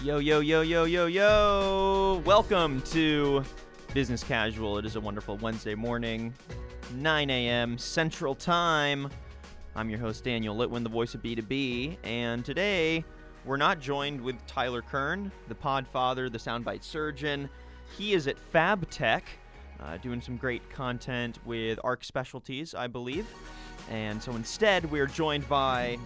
Yo, 0.00 0.18
yo, 0.18 0.38
yo, 0.38 0.60
yo, 0.60 0.84
yo, 0.84 1.06
yo. 1.06 2.22
Welcome 2.24 2.80
to 2.82 3.42
Business 3.94 4.22
Casual. 4.22 4.78
It 4.78 4.84
is 4.84 4.94
a 4.94 5.00
wonderful 5.00 5.36
Wednesday 5.38 5.74
morning, 5.74 6.32
9 6.94 7.30
a.m. 7.30 7.76
Central 7.76 8.36
Time. 8.36 9.10
I'm 9.74 9.90
your 9.90 9.98
host, 9.98 10.22
Daniel 10.22 10.54
Litwin, 10.54 10.84
the 10.84 10.88
voice 10.88 11.16
of 11.16 11.22
B2B. 11.22 11.96
And 12.04 12.44
today, 12.44 13.04
we're 13.44 13.56
not 13.56 13.80
joined 13.80 14.20
with 14.20 14.36
Tyler 14.46 14.82
Kern, 14.82 15.32
the 15.48 15.56
podfather, 15.56 16.30
the 16.30 16.38
soundbite 16.38 16.84
surgeon. 16.84 17.50
He 17.96 18.12
is 18.12 18.28
at 18.28 18.36
FabTech, 18.52 19.22
uh, 19.80 19.96
doing 19.96 20.20
some 20.20 20.36
great 20.36 20.70
content 20.70 21.40
with 21.44 21.80
Arc 21.82 22.04
Specialties, 22.04 22.72
I 22.72 22.86
believe. 22.86 23.26
And 23.90 24.22
so 24.22 24.30
instead, 24.36 24.88
we're 24.92 25.06
joined 25.06 25.48
by 25.48 25.98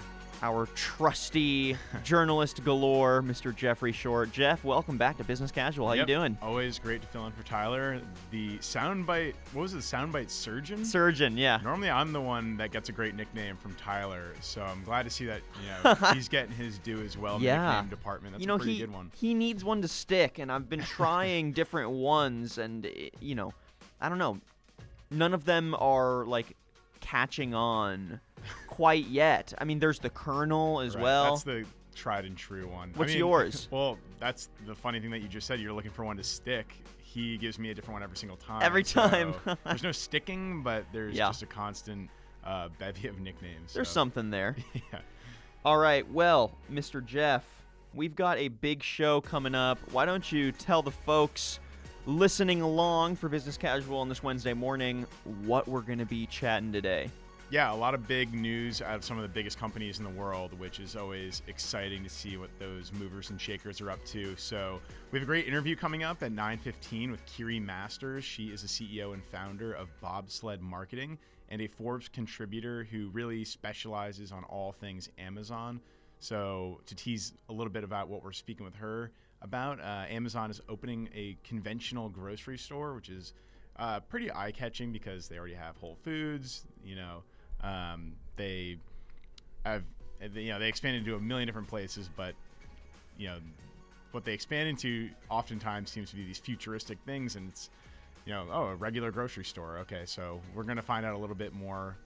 our 0.43 0.67
trusty 0.75 1.77
journalist 2.03 2.64
galore, 2.64 3.23
Mr. 3.23 3.55
Jeffrey 3.55 3.93
Short. 3.93 4.33
Jeff, 4.33 4.64
welcome 4.64 4.99
back 4.99 5.17
to 5.19 5.25
Business 5.25 5.53
Casual. 5.53 5.87
How 5.89 5.95
Yep, 5.95 6.09
you 6.09 6.14
doing? 6.17 6.37
Always 6.43 6.79
great 6.81 7.00
to 7.03 7.07
fill 7.09 7.27
in 7.27 7.33
for 7.33 7.45
Tyler. 7.45 8.00
The 8.33 8.59
soundbite, 8.59 9.35
what 9.53 9.63
was 9.63 9.75
it? 9.75 9.79
Soundbite 9.79 10.31
surgeon. 10.31 10.85
Surgeon, 10.85 11.36
yeah. 11.36 11.61
Normally, 11.63 11.91
I'm 11.91 12.13
the 12.13 12.21
one 12.21 12.57
that 12.57 12.73
gets 12.73 12.89
a 12.89 12.93
great 12.93 13.14
nickname 13.14 13.57
from 13.57 13.75
Tyler, 13.77 14.33
so 14.41 14.63
I'm 14.63 14.83
glad 14.83 15.05
to 15.05 15.11
see 15.11 15.27
that 15.27 15.43
you 15.63 15.85
know 15.85 15.95
he's 16.13 16.29
getting 16.29 16.53
his 16.55 16.79
due 16.79 17.00
as 17.03 17.17
well. 17.17 17.36
In 17.36 17.43
Yeah. 17.43 17.59
the 17.61 17.72
nickname 17.75 17.91
department. 17.91 18.33
That's 18.35 18.41
you 18.43 18.49
know 18.49 18.55
a 18.57 18.59
pretty 18.59 18.75
he 18.75 18.81
good 18.81 18.93
one. 18.93 19.13
he 19.14 19.35
needs 19.35 19.64
one 19.64 19.81
to 19.83 19.89
stick, 19.89 20.41
and 20.41 20.50
I've 20.50 20.69
been 20.69 20.81
trying 20.83 21.53
different 21.53 21.91
ones, 21.91 22.59
and 22.59 22.85
eh, 22.86 23.11
you 23.21 23.36
know, 23.36 23.53
I 24.00 24.09
don't 24.09 24.19
know, 24.19 24.39
none 25.11 25.35
of 25.35 25.45
them 25.45 25.77
are 25.79 26.25
like 26.27 26.57
catching 27.12 27.52
on 27.52 28.18
quite 28.68 29.07
yet. 29.07 29.52
I 29.58 29.64
mean, 29.64 29.79
there's 29.79 29.98
the 29.98 30.08
Colonel 30.08 30.80
as 30.80 30.94
Right, 30.94 31.02
well. 31.02 31.25
That's 31.32 31.43
the 31.43 31.64
tried 31.94 32.25
and 32.25 32.36
true 32.36 32.66
one. 32.66 32.91
I 32.94 32.98
What's 32.98 33.11
mean, 33.11 33.19
yours? 33.19 33.69
Well, 33.70 33.98
that's 34.19 34.48
the 34.66 34.74
funny 34.74 34.98
thing 34.98 35.10
that 35.10 35.20
you 35.20 35.28
just 35.28 35.46
said. 35.46 35.60
You're 35.60 35.74
looking 35.74 35.91
for 35.91 36.04
one 36.06 36.16
to 36.16 36.24
stick. 36.24 36.74
He 37.02 37.36
gives 37.36 37.58
me 37.58 37.70
a 37.70 37.74
different 37.74 37.92
one 37.96 38.02
every 38.02 38.16
single 38.16 38.38
time. 38.38 38.62
Every 38.62 38.82
so 38.82 39.06
time. 39.08 39.34
there's 39.66 39.82
no 39.82 39.92
sticking, 39.92 40.62
but 40.62 40.86
there's 40.91 41.14
Yeah. 41.14 41.28
just 41.28 41.42
a 41.42 41.46
constant 41.46 42.08
uh, 42.44 42.70
bevy 42.78 43.08
of 43.08 43.20
nicknames. 43.20 43.74
There's 43.74 43.88
so, 43.88 43.94
something 43.94 44.30
there. 44.30 44.56
Yeah. 44.74 45.00
All 45.64 45.76
right, 45.78 46.10
well, 46.10 46.50
Mr. 46.72 47.04
Jeff, 47.04 47.44
we've 47.94 48.16
got 48.16 48.38
a 48.38 48.48
big 48.48 48.82
show 48.82 49.20
coming 49.20 49.54
up. 49.54 49.78
Why 49.92 50.06
don't 50.06 50.32
you 50.32 50.50
tell 50.50 50.82
the 50.82 50.91
folks 50.91 51.60
listening 52.06 52.62
along 52.62 53.14
for 53.14 53.28
Business 53.28 53.56
Casual 53.56 53.98
on 53.98 54.08
this 54.08 54.22
Wednesday 54.22 54.55
morning 54.55 55.06
what 55.45 55.69
we're 55.69 55.83
going 55.83 56.00
to 56.00 56.06
be 56.06 56.27
chatting 56.27 56.72
today? 56.72 57.09
Yeah, 57.48 57.72
a 57.72 57.77
lot 57.77 57.94
of 57.94 58.09
big 58.09 58.33
news 58.34 58.81
out 58.81 58.97
of 58.97 59.05
some 59.05 59.19
of 59.19 59.22
the 59.22 59.28
biggest 59.28 59.59
companies 59.59 59.98
in 59.98 60.05
the 60.05 60.11
world, 60.11 60.59
which 60.59 60.81
is 60.81 60.97
always 60.97 61.42
exciting 61.47 62.03
to 62.03 62.09
see 62.09 62.36
what 62.36 62.48
those 62.59 62.92
movers 62.92 63.31
and 63.31 63.41
shakers 63.41 63.81
are 63.81 63.91
up 63.91 64.05
to. 64.06 64.34
So 64.36 64.81
we 65.11 65.19
have 65.19 65.22
a 65.22 65.27
great 65.27 65.47
interview 65.47 65.77
coming 65.77 66.03
up 66.03 66.22
at 66.22 66.33
9:15 66.33 67.11
with 67.11 67.25
Kiri 67.27 67.61
Masters. 67.61 68.25
She 68.25 68.47
is 68.47 68.62
the 68.62 68.69
CEO 68.69 69.12
and 69.12 69.22
founder 69.22 69.72
of 69.72 69.89
Bobsled 70.00 70.61
Marketing 70.61 71.19
and 71.50 71.61
a 71.61 71.66
Forbes 71.66 72.09
contributor 72.09 72.84
who 72.84 73.11
really 73.11 73.44
specializes 73.44 74.33
on 74.33 74.44
all 74.44 74.72
things 74.72 75.11
Amazon. 75.19 75.81
So 76.20 76.81
to 76.87 76.94
tease 76.94 77.34
a 77.48 77.53
little 77.53 77.72
bit 77.72 77.84
about 77.84 78.09
what 78.09 78.25
we're 78.25 78.33
speaking 78.33 78.64
with 78.64 78.77
her 78.77 79.12
about, 79.42 79.80
uh, 79.80 80.04
Amazon 80.08 80.50
is 80.50 80.60
opening 80.68 81.08
a 81.14 81.36
conventional 81.44 82.08
grocery 82.08 82.58
store, 82.58 82.94
which 82.94 83.08
is 83.08 83.34
uh, 83.76 84.00
pretty 84.00 84.30
eye-catching 84.30 84.92
because 84.92 85.28
they 85.28 85.36
already 85.36 85.54
have 85.54 85.76
Whole 85.76 85.96
Foods. 86.04 86.64
You 86.84 86.96
know, 86.96 87.22
um, 87.62 88.12
they 88.36 88.78
have 89.64 89.82
you 90.34 90.50
know 90.50 90.58
they 90.58 90.68
expand 90.68 90.96
into 90.96 91.16
a 91.16 91.20
million 91.20 91.46
different 91.46 91.68
places, 91.68 92.08
but 92.16 92.34
you 93.18 93.28
know 93.28 93.38
what 94.12 94.24
they 94.24 94.34
expand 94.34 94.68
into 94.68 95.08
oftentimes 95.30 95.90
seems 95.90 96.10
to 96.10 96.16
be 96.16 96.24
these 96.24 96.38
futuristic 96.38 96.98
things, 97.06 97.36
and 97.36 97.48
it's 97.48 97.70
you 98.25 98.32
know 98.32 98.47
oh 98.52 98.66
a 98.66 98.75
regular 98.76 99.10
grocery 99.10 99.44
store. 99.44 99.78
Okay, 99.78 100.02
so 100.04 100.41
we're 100.54 100.62
gonna 100.62 100.82
find 100.82 101.04
out 101.04 101.14
a 101.14 101.19
little 101.19 101.36
bit 101.36 101.52
more 101.54 101.97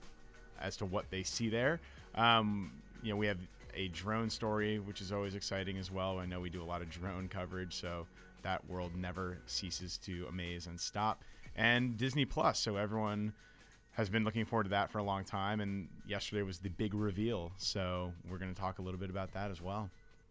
as 0.59 0.77
to 0.77 0.85
what 0.85 1.05
they 1.11 1.23
see 1.23 1.49
there. 1.49 1.79
Um, 2.15 2.71
you 3.03 3.11
know, 3.11 3.17
we 3.17 3.27
have 3.27 3.37
a 3.77 3.87
drone 3.89 4.29
story, 4.29 4.79
which 4.79 4.99
is 5.01 5.11
always 5.11 5.35
exciting 5.35 5.77
as 5.77 5.91
well. 5.91 6.19
I 6.19 6.25
know 6.25 6.41
we 6.41 6.49
do 6.49 6.61
a 6.61 6.65
lot 6.65 6.81
of 6.81 6.89
drone 6.89 7.27
coverage, 7.29 7.75
so 7.75 8.07
that 8.41 8.67
world 8.67 8.95
never 8.95 9.37
ceases 9.45 9.97
to 9.99 10.25
amaze 10.27 10.67
and 10.67 10.79
stop. 10.79 11.23
And 11.55 11.95
Disney 11.97 12.25
Plus, 12.25 12.59
so 12.59 12.75
everyone 12.75 13.33
has 13.91 14.09
been 14.09 14.23
looking 14.23 14.45
forward 14.45 14.63
to 14.65 14.69
that 14.69 14.91
for 14.91 14.97
a 14.97 15.03
long 15.03 15.23
time. 15.23 15.59
And 15.59 15.87
yesterday 16.07 16.41
was 16.41 16.59
the 16.59 16.69
big 16.69 16.93
reveal, 16.93 17.51
so 17.57 18.11
we're 18.29 18.37
going 18.37 18.53
to 18.53 18.59
talk 18.59 18.79
a 18.79 18.81
little 18.81 18.99
bit 18.99 19.09
about 19.09 19.31
that 19.33 19.51
as 19.51 19.61
well. 19.61 19.89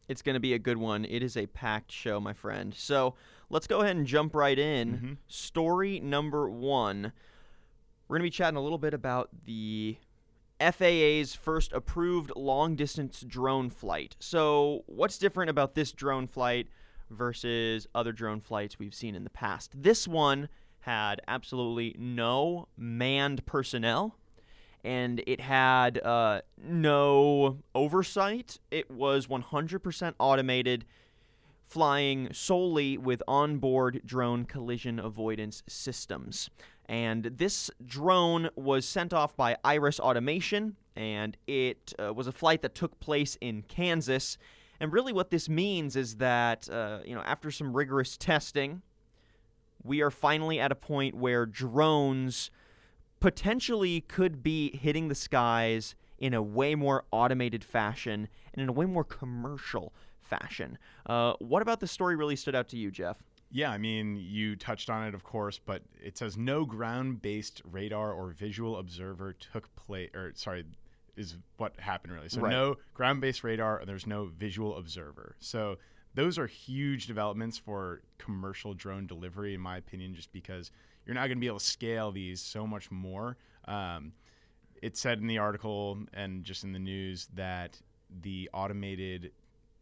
It's 0.09 0.23
going 0.23 0.35
to 0.35 0.41
be 0.41 0.55
a 0.55 0.59
good 0.59 0.77
one. 0.77 1.05
It 1.05 1.23
is 1.23 1.37
a 1.37 1.47
packed 1.47 1.91
show, 1.91 2.21
my 2.21 2.33
friend. 2.33 2.73
So 2.75 3.15
let's 3.51 3.67
go 3.67 3.81
ahead 3.81 3.97
and 3.97 4.07
jump 4.07 4.37
right 4.37 4.59
in. 4.59 4.99
Mhm. 4.99 5.17
Story 5.27 5.99
number 5.99 6.49
one. 6.49 7.13
We're 8.07 8.19
going 8.19 8.23
to 8.23 8.27
be 8.27 8.37
chatting 8.37 8.57
a 8.57 8.63
little 8.63 8.79
bit 8.79 8.95
about 8.95 9.31
the 9.47 9.97
FAA's 10.61 11.35
first 11.35 11.73
approved 11.73 12.33
long 12.35 12.77
distance 12.77 13.25
drone 13.27 13.71
flight. 13.71 14.17
So, 14.19 14.85
what's 14.87 15.19
different 15.19 15.51
about 15.51 15.75
this 15.75 15.93
drone 15.93 16.27
flight 16.27 16.69
versus 17.11 17.87
other 17.95 18.13
drone 18.13 18.41
flights 18.41 18.79
we've 18.79 18.95
seen 18.95 19.15
in 19.15 19.25
the 19.25 19.31
past? 19.31 19.71
This 19.75 20.09
one 20.09 20.49
had 20.81 21.21
absolutely 21.27 21.95
no 21.99 22.69
manned 22.77 23.45
personnel 23.45 24.17
and 24.87 25.21
it 25.27 25.41
had 25.41 25.99
uh, 25.99 26.43
no 26.57 27.59
oversight. 27.75 28.61
It 28.71 28.89
was 28.89 29.27
100% 29.27 30.15
automated, 30.21 30.85
flying 31.67 32.33
solely 32.33 32.97
with 32.97 33.21
onboard 33.27 34.01
drone 34.07 34.45
collision 34.45 35.01
avoidance 35.01 35.65
systems. 35.67 36.51
And 36.87 37.25
this 37.25 37.71
drone 37.85 38.49
was 38.55 38.87
sent 38.87 39.13
off 39.13 39.37
by 39.37 39.57
Iris 39.65 39.99
Automation, 39.99 40.77
and 40.95 41.37
it 41.47 41.93
uh, 41.99 42.13
was 42.13 42.27
a 42.27 42.33
flight 42.33 42.63
that 42.63 42.75
took 42.75 42.99
place 43.01 43.37
in 43.41 43.63
Kansas. 43.63 44.39
And 44.79 44.93
really, 44.93 45.13
what 45.13 45.31
this 45.31 45.49
means 45.49 45.97
is 45.97 46.17
that, 46.17 46.69
uh, 46.71 47.01
you 47.05 47.15
know, 47.15 47.23
after 47.23 47.51
some 47.51 47.77
rigorous 47.77 48.17
testing, 48.17 48.83
we 49.83 50.01
are 50.01 50.11
finally 50.11 50.61
at 50.61 50.71
a 50.71 50.77
point 50.77 51.15
where 51.15 51.47
drones 51.47 52.51
potentially 53.21 54.03
could 54.03 54.43
be 54.43 54.77
hitting 54.77 55.09
the 55.09 55.15
skies 55.15 55.95
in 56.19 56.35
a 56.35 56.43
way 56.43 56.75
more 56.75 57.05
automated 57.11 57.65
fashion 57.65 58.29
and 58.53 58.63
in 58.63 58.69
a 58.69 58.73
way 58.73 58.87
more 58.87 59.05
commercial 59.05 59.93
fashion. 60.21 60.79
Uh, 61.07 61.35
what 61.39 61.63
about 61.63 61.81
the 61.81 61.87
story 61.87 62.17
really 62.17 62.37
stood 62.37 62.55
out 62.55 62.69
to 62.69 62.77
you, 62.77 62.91
Jeff? 62.91 63.17
Yeah, 63.51 63.71
I 63.71 63.79
mean, 63.79 64.17
you 64.17 64.57
touched 64.57 64.91
on 64.91 65.07
it, 65.07 65.15
of 65.15 65.23
course, 65.23 65.59
but 65.65 65.83
it 66.03 66.19
says 66.19 66.37
no 66.37 66.65
ground-based 66.65 67.63
radar 67.65 68.13
or 68.13 68.31
visual 68.31 68.77
observer 68.77 69.33
took 69.33 69.75
place, 69.77 70.11
or 70.15 70.33
sorry, 70.35 70.65
is 71.17 71.39
what 71.57 71.79
happened 71.79 72.13
really. 72.13 72.29
So 72.29 72.43
Right. 72.43 72.51
no 72.51 72.77
ground-based 72.95 73.45
radar, 73.45 73.79
and 73.79 73.89
there's 73.89 74.07
no 74.07 74.27
visual 74.27 74.77
observer. 74.77 75.37
So 75.39 75.79
those 76.15 76.39
are 76.39 76.47
huge 76.47 77.07
developments 77.07 77.57
for 77.57 78.03
commercial 78.19 78.75
drone 78.75 79.07
delivery, 79.07 79.55
in 79.55 79.61
my 79.61 79.77
opinion, 79.77 80.15
just 80.15 80.33
because 80.33 80.71
you're 81.05 81.15
not 81.15 81.29
going 81.29 81.39
to 81.39 81.41
be 81.41 81.47
able 81.47 81.59
to 81.59 81.65
scale 81.65 82.11
these 82.11 82.41
so 82.41 82.67
much 82.67 82.91
more. 82.91 83.37
Um, 83.67 84.13
it 84.83 84.97
said 84.97 85.21
in 85.21 85.27
the 85.27 85.39
article 85.39 85.99
and 86.13 86.43
just 86.45 86.65
in 86.65 86.73
the 86.73 86.79
news 86.79 87.29
that 87.35 87.81
the 88.23 88.51
automated 88.53 89.33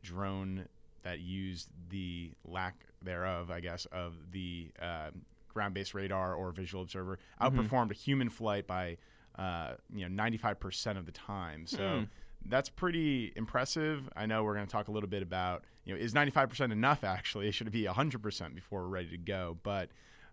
drone 0.02 0.69
that 1.02 1.20
used 1.20 1.69
the 1.88 2.32
lack 2.44 2.84
thereof, 3.04 3.50
I 3.50 3.60
guess, 3.60 3.87
of 3.87 4.15
the 4.32 4.70
uh, 4.81 5.10
ground-based 5.48 5.94
radar 5.94 6.34
or 6.34 6.50
visual 6.53 6.82
observer 6.82 7.19
outperformed 7.41 7.91
a 7.91 7.94
human 7.94 8.28
flight 8.28 8.66
by 8.66 8.97
uh, 9.38 9.75
you 9.94 10.09
know 10.09 10.22
95% 10.22 10.97
of 10.97 11.06
the 11.06 11.12
time. 11.12 11.66
So 11.66 11.78
Hmm. 11.98 12.04
that's 12.47 12.69
pretty 12.69 13.32
impressive. 13.37 14.08
I 14.17 14.26
know 14.26 14.44
we're 14.44 14.55
going 14.55 14.67
to 14.67 14.70
talk 14.73 14.88
a 14.88 14.93
little 14.93 15.08
bit 15.08 15.23
about 15.23 15.64
you 15.84 15.94
know 15.94 16.00
is 16.00 16.14
95% 16.14 16.73
enough 16.73 17.05
actually? 17.05 17.50
Should 17.50 17.67
it 17.67 17.73
be 17.73 17.84
100% 17.84 18.55
before 18.55 18.82
we're 18.82 18.88
ready 18.88 19.11
to 19.11 19.17
go? 19.19 19.58
But 19.62 19.90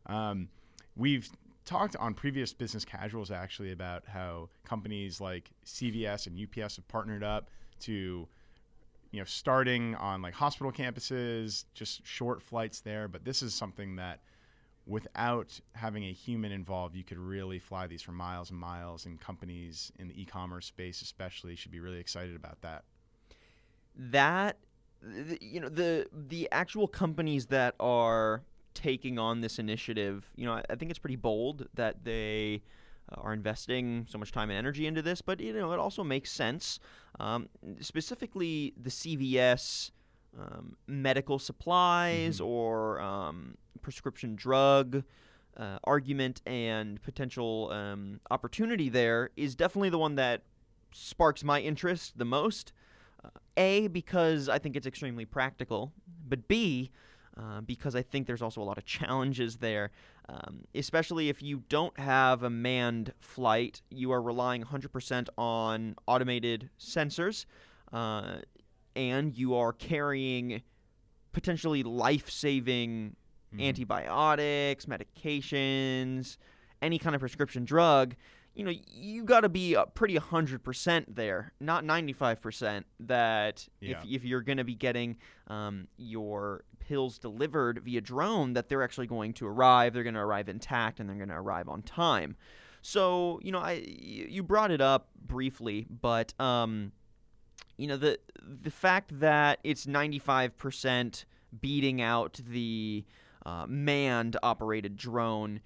um, 0.08 0.50
we've 0.96 1.30
talked 1.66 1.96
on 1.98 2.14
previous 2.14 2.54
business 2.54 2.84
casuals 2.86 3.30
actually 3.32 3.72
about 3.72 4.04
how 4.08 4.50
companies 4.66 5.22
like 5.22 5.52
CVS 5.66 6.28
and 6.28 6.38
UPS 6.40 6.76
have 6.78 6.88
partnered 6.88 7.24
up 7.24 7.50
to 7.82 8.28
you 9.12 9.20
know 9.20 9.26
starting 9.26 9.96
on 9.96 10.22
like 10.22 10.34
hospital 10.34 10.72
campuses 10.72 11.66
just 11.74 12.06
short 12.06 12.42
flights 12.42 12.82
there. 12.82 13.08
But 13.08 13.26
this 13.26 13.42
is 13.42 13.54
something 13.54 13.98
that 13.98 14.22
without 14.86 15.60
having 15.74 16.04
a 16.04 16.12
human 16.12 16.52
involved 16.52 16.96
you 16.96 17.04
could 17.04 17.20
really 17.20 17.60
fly 17.60 17.86
these 17.86 18.02
for 18.02 18.14
miles 18.14 18.50
and 18.50 18.60
miles 18.60 19.06
and 19.06 19.22
companies 19.22 19.92
in 20.00 20.08
the 20.08 20.20
e-commerce 20.20 20.66
space 20.66 21.04
especially 21.04 21.56
should 21.56 21.72
be 21.72 21.80
really 21.80 22.00
excited 22.00 22.36
about 22.36 22.60
that. 22.62 22.84
That, 23.96 24.58
you 25.40 25.60
know, 25.60 25.70
the 25.70 26.08
the 26.12 26.48
actual 26.52 26.88
companies 26.88 27.48
that 27.48 27.76
are 27.80 28.44
taking 28.74 29.20
on 29.20 29.42
this 29.42 29.60
initiative, 29.60 30.32
you 30.36 30.46
know, 30.46 30.54
I, 30.54 30.64
I 30.70 30.76
think 30.76 30.90
it's 30.90 31.00
pretty 31.00 31.18
bold 31.18 31.68
that 31.76 32.04
they 32.04 32.62
are 33.18 33.34
investing 33.34 34.06
so 34.10 34.18
much 34.18 34.32
time 34.32 34.50
and 34.50 34.58
energy 34.58 34.88
into 34.88 35.02
this, 35.02 35.22
but 35.22 35.40
you 35.40 35.54
know, 35.54 35.72
it 35.74 35.80
also 35.80 36.04
makes 36.04 36.32
sense. 36.32 36.80
Um, 37.20 37.50
specifically, 37.80 38.74
the 38.82 38.90
CVS 38.90 39.92
um, 40.40 40.78
medical 40.88 41.38
supplies 41.40 42.40
Mhm. 42.40 42.46
or 42.46 43.00
um, 43.02 43.58
prescription 43.82 44.36
drug 44.36 45.04
uh, 45.58 45.78
argument 45.84 46.42
and 46.46 47.02
potential 47.02 47.70
um, 47.72 48.22
opportunity 48.30 48.88
there 48.88 49.32
is 49.36 49.56
definitely 49.56 49.90
the 49.90 49.98
one 49.98 50.16
that 50.16 50.44
sparks 50.94 51.44
my 51.44 51.60
interest 51.60 52.18
the 52.18 52.26
most. 52.26 52.72
Uh, 53.24 53.30
a, 53.58 53.88
because 53.88 54.48
I 54.50 54.58
think 54.58 54.76
it's 54.76 54.88
extremely 54.88 55.26
practical, 55.26 55.92
but 56.28 56.48
B, 56.48 56.90
uh, 57.38 57.62
because 57.62 57.96
I 57.96 58.02
think 58.02 58.28
there's 58.28 58.42
also 58.42 58.62
a 58.62 58.64
lot 58.64 58.78
of 58.78 58.86
challenges 58.86 59.58
there. 59.58 59.92
Um, 60.30 60.66
especially 60.76 61.30
if 61.30 61.42
you 61.42 61.64
don't 61.68 61.98
have 62.00 62.44
a 62.44 62.50
manned 62.50 63.14
flight, 63.20 63.82
you 63.90 64.12
are 64.12 64.22
relying 64.22 64.64
100% 64.64 65.28
on 65.38 65.96
automated 66.08 66.70
sensors, 66.80 67.46
uh, 67.92 68.38
and 68.96 69.36
you 69.38 69.56
are 69.56 69.74
carrying 69.74 70.62
potentially 71.34 71.82
life 71.84 72.30
saving 72.30 73.16
Mhm. 73.54 73.68
antibiotics, 73.68 74.86
medications, 74.86 76.38
any 76.82 76.98
kind 76.98 77.16
of 77.16 77.20
prescription 77.20 77.66
drug, 77.66 78.16
you 78.54 78.66
know, 78.66 78.74
you 78.92 79.24
got 79.24 79.42
to 79.42 79.50
be 79.50 79.78
pretty 79.94 80.18
100% 80.18 81.06
there, 81.08 81.54
not 81.60 81.84
95% 81.86 82.84
that 83.02 83.68
Yeah. 83.80 84.02
if, 84.04 84.06
if 84.22 84.26
you're 84.26 84.42
going 84.42 84.58
to 84.58 84.64
be 84.64 84.76
getting 84.76 85.18
um, 85.48 85.88
your 85.98 86.64
pills 86.80 87.18
delivered 87.18 87.82
via 87.84 88.02
drone, 88.02 88.54
that 88.54 88.68
they're 88.68 88.84
actually 88.84 89.08
going 89.08 89.34
to 89.34 89.48
arrive, 89.48 89.94
they're 89.94 90.04
going 90.04 90.16
to 90.16 90.20
arrive 90.20 90.50
intact, 90.50 91.00
and 91.00 91.08
they're 91.10 91.16
going 91.18 91.30
to 91.30 91.36
arrive 91.36 91.70
on 91.70 91.82
time. 91.82 92.36
So, 92.82 93.40
you 93.44 93.52
know, 93.52 93.60
I 93.60 93.84
you 93.88 94.42
brought 94.44 94.72
it 94.72 94.82
up 94.82 95.10
briefly, 95.16 95.86
but 95.90 96.34
um, 96.40 96.92
you 97.78 97.88
know 97.88 97.96
the 97.98 98.20
the 98.42 98.72
fact 98.72 99.20
that 99.20 99.60
it's 99.64 99.86
95% 99.86 101.26
beating 101.60 102.02
out 102.02 102.40
the 102.48 103.06
uh, 103.46 103.66
manned 103.68 104.38
operated 104.44 104.98
drone, 104.98 105.62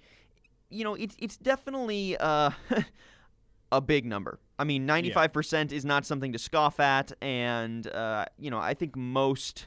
you 0.70 0.84
know, 0.84 0.94
it's 0.94 1.16
it's 1.18 1.36
definitely 1.36 2.16
uh, 2.18 2.50
a 3.72 3.80
big 3.80 4.04
number. 4.04 4.38
I 4.58 4.64
mean, 4.64 4.86
95% 4.86 5.70
is 5.70 5.84
not 5.84 6.06
something 6.06 6.32
to 6.32 6.38
scoff 6.38 6.80
at, 6.80 7.12
and 7.20 7.86
uh, 7.88 8.24
you 8.38 8.50
know, 8.50 8.58
I 8.58 8.74
think 8.74 8.96
most 8.96 9.66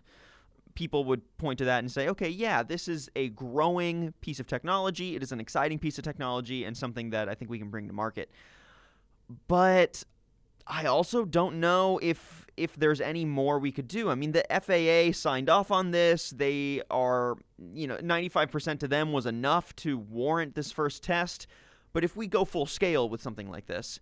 people 0.74 1.04
would 1.04 1.22
point 1.38 1.60
to 1.60 1.66
that 1.66 1.80
and 1.80 1.92
say, 1.92 2.08
okay, 2.08 2.30
yeah, 2.30 2.64
this 2.64 2.88
is 2.88 3.10
a 3.16 3.30
growing 3.30 4.14
piece 4.22 4.40
of 4.40 4.48
technology. 4.48 5.16
It 5.16 5.22
is 5.22 5.32
an 5.32 5.40
exciting 5.40 5.78
piece 5.78 5.98
of 5.98 6.04
technology 6.04 6.64
and 6.64 6.76
something 6.76 7.10
that 7.10 7.28
I 7.28 7.36
think 7.36 7.52
we 7.52 7.60
can 7.60 7.70
bring 7.70 7.88
to 7.88 7.94
market. 7.94 8.32
But 9.48 10.04
I 10.66 10.86
also 10.86 11.26
don't 11.26 11.60
know 11.60 12.00
if 12.02 12.48
if 12.60 12.76
there's 12.76 13.02
any 13.02 13.26
more 13.26 13.58
we 13.60 13.72
could 13.72 13.88
do. 13.88 14.10
I 14.10 14.16
mean, 14.16 14.34
the 14.34 14.44
FAA 14.50 15.18
signed 15.18 15.50
off 15.50 15.72
on 15.72 15.92
this. 15.92 16.30
They 16.32 16.82
are, 16.92 17.38
you 17.74 17.88
know, 17.88 17.98
95% 17.98 18.80
to 18.80 18.88
them 18.88 19.12
was 19.12 19.26
enough 19.26 19.76
to 19.78 19.98
warrant 19.98 20.56
this 20.56 20.72
first 20.72 21.02
test. 21.04 21.48
But 21.94 22.04
if 22.04 22.16
we 22.16 22.28
go 22.28 22.46
full 22.46 22.66
scale 22.66 23.10
with 23.10 23.22
something 23.22 23.50
like 23.50 23.66
this, 23.68 24.00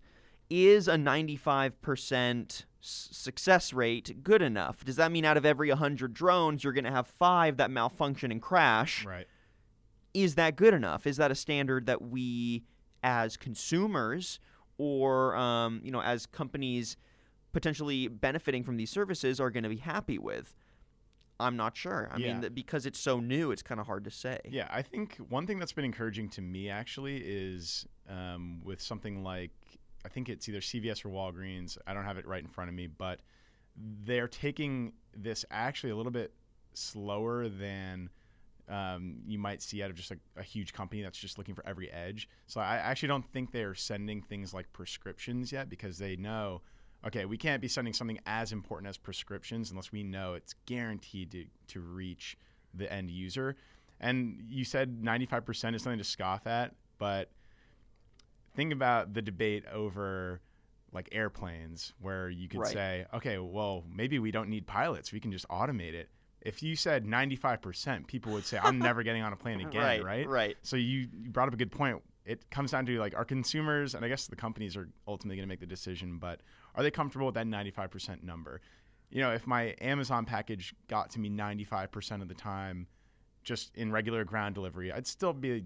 is 0.49 0.87
a 0.87 0.95
95% 0.95 2.41
s- 2.51 2.63
success 2.81 3.73
rate 3.73 4.23
good 4.23 4.41
enough? 4.41 4.83
Does 4.83 4.95
that 4.97 5.11
mean 5.11 5.25
out 5.25 5.37
of 5.37 5.45
every 5.45 5.69
100 5.69 6.13
drones, 6.13 6.63
you're 6.63 6.73
going 6.73 6.83
to 6.85 6.91
have 6.91 7.07
five 7.07 7.57
that 7.57 7.71
malfunction 7.71 8.31
and 8.31 8.41
crash? 8.41 9.05
Right. 9.05 9.27
is 10.13 10.35
that 10.35 10.55
good 10.55 10.73
enough? 10.73 11.05
Is 11.05 11.17
that 11.17 11.31
a 11.31 11.35
standard 11.35 11.85
that 11.85 12.01
we, 12.01 12.63
as 13.03 13.37
consumers, 13.37 14.39
or 14.79 15.35
um, 15.35 15.81
you 15.83 15.91
know, 15.91 16.01
as 16.01 16.25
companies 16.25 16.97
potentially 17.61 18.07
benefiting 18.07 18.63
from 18.63 18.77
these 18.77 18.91
services, 18.91 19.39
are 19.39 19.49
going 19.49 19.63
to 19.63 19.69
be 19.69 19.77
happy 19.77 20.19
with? 20.19 20.55
I'm 21.39 21.57
not 21.57 21.75
sure. 21.75 22.07
I 22.11 22.17
Yeah. 22.19 22.33
mean, 22.33 22.41
th- 22.41 22.53
because 22.53 22.85
it's 22.85 22.99
so 22.99 23.19
new, 23.19 23.49
it's 23.49 23.63
kind 23.63 23.79
of 23.81 23.87
hard 23.87 24.03
to 24.03 24.11
say. 24.11 24.39
Yeah, 24.47 24.67
I 24.69 24.83
think 24.83 25.15
one 25.29 25.47
thing 25.47 25.57
that's 25.57 25.73
been 25.73 25.83
encouraging 25.85 26.29
to 26.29 26.41
me 26.41 26.69
actually 26.69 27.17
is 27.17 27.87
um, 28.07 28.61
with 28.63 28.79
something 28.79 29.23
like 29.23 29.49
I 30.05 30.09
think 30.09 30.29
it's 30.29 30.47
either 30.47 30.59
CVS 30.61 31.03
or 31.03 31.09
Walgreens. 31.09 31.79
I 31.87 31.95
don't 31.95 32.03
have 32.05 32.19
it 32.19 32.27
right 32.27 32.43
in 32.43 32.47
front 32.47 32.69
of 32.69 32.75
me, 32.75 32.85
but 32.85 33.21
they're 33.75 34.27
taking 34.27 34.93
this 35.15 35.43
actually 35.49 35.89
a 35.89 35.95
little 35.95 36.11
bit 36.11 36.33
slower 36.75 37.49
than 37.49 38.09
um, 38.69 39.15
you 39.25 39.39
might 39.39 39.63
see 39.63 39.81
out 39.81 39.89
of 39.89 39.95
just 39.95 40.11
a, 40.11 40.17
a 40.37 40.43
huge 40.43 40.73
company 40.73 41.01
that's 41.01 41.17
just 41.17 41.39
looking 41.39 41.55
for 41.55 41.65
every 41.65 41.91
edge. 41.91 42.29
So 42.45 42.61
I 42.61 42.75
actually 42.77 43.07
don't 43.07 43.25
think 43.33 43.51
they're 43.51 43.73
sending 43.73 44.21
things 44.21 44.53
like 44.53 44.71
prescriptions 44.73 45.51
yet 45.51 45.69
because 45.69 45.97
they 45.97 46.15
know, 46.17 46.61
okay, 47.07 47.25
we 47.25 47.37
can't 47.37 47.61
be 47.61 47.67
sending 47.67 47.93
something 47.93 48.19
as 48.25 48.51
important 48.51 48.89
as 48.89 48.97
prescriptions 48.97 49.71
unless 49.71 49.91
we 49.91 50.03
know 50.03 50.33
it's 50.33 50.53
guaranteed 50.65 51.31
to, 51.31 51.45
to 51.67 51.79
reach 51.79 52.37
the 52.73 52.91
end 52.91 53.09
user. 53.09 53.55
And 53.99 54.43
you 54.47 54.63
said 54.65 55.01
95% 55.01 55.73
is 55.75 55.81
something 55.81 55.97
to 55.97 56.03
scoff 56.03 56.45
at, 56.45 56.75
but 56.99 57.31
think 58.55 58.73
about 58.73 59.13
the 59.13 59.21
debate 59.21 59.63
over 59.71 60.41
like 60.91 61.09
airplanes 61.11 61.93
where 61.99 62.29
you 62.29 62.47
could 62.47 62.59
Right. 62.61 62.73
say, 62.73 63.05
okay, 63.13 63.37
well, 63.37 63.83
maybe 63.93 64.19
we 64.19 64.31
don't 64.31 64.49
need 64.49 64.67
pilots. 64.67 65.11
We 65.11 65.19
can 65.19 65.31
just 65.31 65.47
automate 65.47 65.93
it. 65.93 66.09
If 66.41 66.61
you 66.61 66.75
said 66.75 67.05
95%, 67.05 68.07
people 68.07 68.31
would 68.33 68.45
say, 68.45 68.57
I'm 68.61 68.79
never 68.79 69.03
getting 69.03 69.21
on 69.21 69.33
a 69.33 69.35
plane 69.35 69.59
again, 69.67 69.81
right, 69.81 70.03
right? 70.03 70.27
right. 70.27 70.57
So 70.63 70.75
you, 70.75 71.07
you 71.21 71.29
brought 71.29 71.47
up 71.47 71.53
a 71.53 71.57
good 71.57 71.71
point. 71.71 72.01
It 72.27 72.49
comes 72.51 72.71
down 72.71 72.85
to 72.87 72.99
like 72.99 73.15
our 73.15 73.23
consumers, 73.25 73.95
and 73.95 74.03
I 74.03 74.09
guess 74.09 74.27
the 74.27 74.35
companies 74.35 74.75
are 74.75 74.89
ultimately 75.07 75.37
going 75.37 75.47
to 75.47 75.51
make 75.51 75.61
the 75.61 75.65
decision, 75.65 76.17
but 76.17 76.41
are 76.75 76.83
they 76.83 76.91
comfortable 76.91 77.25
with 77.27 77.35
that 77.35 77.47
95% 77.47 78.21
number? 78.21 78.59
You 79.09 79.21
know, 79.21 79.31
if 79.31 79.47
my 79.47 79.73
Amazon 79.79 80.25
package 80.25 80.75
got 80.89 81.09
to 81.11 81.19
me 81.19 81.29
95% 81.29 82.21
of 82.21 82.27
the 82.27 82.33
time, 82.33 82.87
just 83.45 83.73
in 83.75 83.93
regular 83.93 84.25
ground 84.25 84.55
delivery, 84.55 84.91
I'd 84.91 85.07
still 85.07 85.31
be 85.31 85.63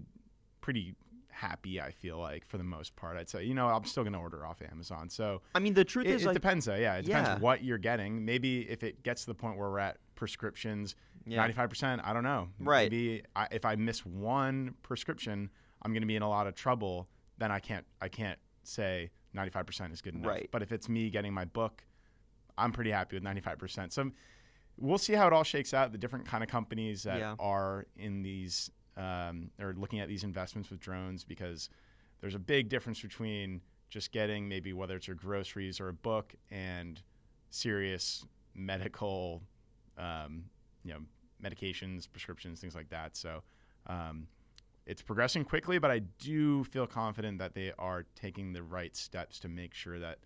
pretty 0.60 0.94
happy. 1.32 1.80
I 1.80 1.90
feel 1.90 2.18
like 2.18 2.46
for 2.46 2.58
the 2.58 2.64
most 2.64 2.94
part, 2.94 3.16
I'd 3.16 3.28
say, 3.28 3.42
you 3.42 3.54
know, 3.54 3.66
I'm 3.66 3.84
still 3.84 4.04
going 4.04 4.12
to 4.12 4.20
order 4.20 4.46
off 4.46 4.62
Amazon. 4.70 5.08
So 5.08 5.42
I 5.56 5.58
mean, 5.58 5.74
the 5.74 5.84
truth 5.84 6.06
it, 6.06 6.12
is, 6.12 6.22
it 6.22 6.26
like, 6.26 6.34
depends, 6.34 6.66
though. 6.66 6.76
Yeah, 6.76 6.94
it 6.98 7.06
Yeah. 7.06 7.22
depends 7.22 7.42
what 7.42 7.64
you're 7.64 7.78
getting. 7.78 8.24
Maybe 8.24 8.70
if 8.70 8.84
it 8.84 9.02
gets 9.02 9.22
to 9.22 9.26
the 9.28 9.34
point 9.34 9.58
where 9.58 9.68
we're 9.68 9.80
at 9.80 9.98
prescriptions, 10.14 10.94
yeah, 11.26 11.44
95%, 11.48 12.00
I 12.04 12.12
don't 12.12 12.22
know. 12.22 12.48
Right. 12.60 12.84
Maybe 12.90 13.24
I, 13.34 13.48
if 13.50 13.64
I 13.64 13.74
miss 13.74 14.06
one 14.06 14.74
prescription, 14.82 15.50
I'm 15.82 15.92
going 15.92 16.02
to 16.02 16.06
be 16.06 16.16
in 16.16 16.22
a 16.22 16.28
lot 16.28 16.46
of 16.46 16.54
trouble. 16.54 17.08
Then 17.38 17.50
I 17.50 17.58
can't 17.58 17.84
I 18.00 18.08
can't 18.08 18.38
say 18.62 19.10
95% 19.34 19.92
is 19.92 20.00
good 20.00 20.14
enough. 20.14 20.26
Right. 20.28 20.48
But 20.52 20.62
if 20.62 20.72
it's 20.72 20.88
me 20.88 21.10
getting 21.10 21.32
my 21.32 21.44
book, 21.44 21.84
I'm 22.56 22.72
pretty 22.72 22.90
happy 22.90 23.16
with 23.16 23.24
95%. 23.24 23.92
So 23.92 24.10
we'll 24.76 24.98
see 24.98 25.14
how 25.14 25.26
it 25.26 25.32
all 25.32 25.42
shakes 25.42 25.74
out. 25.74 25.90
The 25.92 25.98
different 25.98 26.26
kind 26.26 26.44
of 26.44 26.50
companies 26.50 27.02
that 27.04 27.18
Yeah. 27.18 27.34
are 27.38 27.86
in 27.96 28.22
these 28.22 28.70
um, 28.96 29.50
or 29.58 29.72
looking 29.76 30.00
at 30.00 30.08
these 30.08 30.22
investments 30.22 30.68
with 30.70 30.78
drones 30.78 31.24
because 31.24 31.70
there's 32.20 32.34
a 32.34 32.38
big 32.38 32.68
difference 32.68 33.00
between 33.00 33.62
just 33.88 34.12
getting 34.12 34.46
maybe 34.48 34.72
whether 34.74 34.96
it's 34.96 35.06
your 35.06 35.16
groceries 35.16 35.80
or 35.80 35.88
a 35.88 35.94
book 35.94 36.34
and 36.50 37.02
serious 37.50 38.24
medical, 38.54 39.42
um, 39.98 40.44
you 40.84 40.92
know, 40.92 41.00
medications, 41.42 42.06
prescriptions, 42.10 42.60
things 42.60 42.74
like 42.74 42.90
that. 42.90 43.16
So 43.16 43.42
um, 43.86 44.26
it's 44.86 45.02
progressing 45.02 45.44
quickly, 45.44 45.78
but 45.78 45.90
I 45.90 46.00
do 46.00 46.64
feel 46.64 46.86
confident 46.86 47.38
that 47.38 47.54
they 47.54 47.72
are 47.78 48.04
taking 48.14 48.52
the 48.52 48.62
right 48.62 48.94
steps 48.96 49.38
to 49.40 49.48
make 49.48 49.74
sure 49.74 49.98
that 49.98 50.18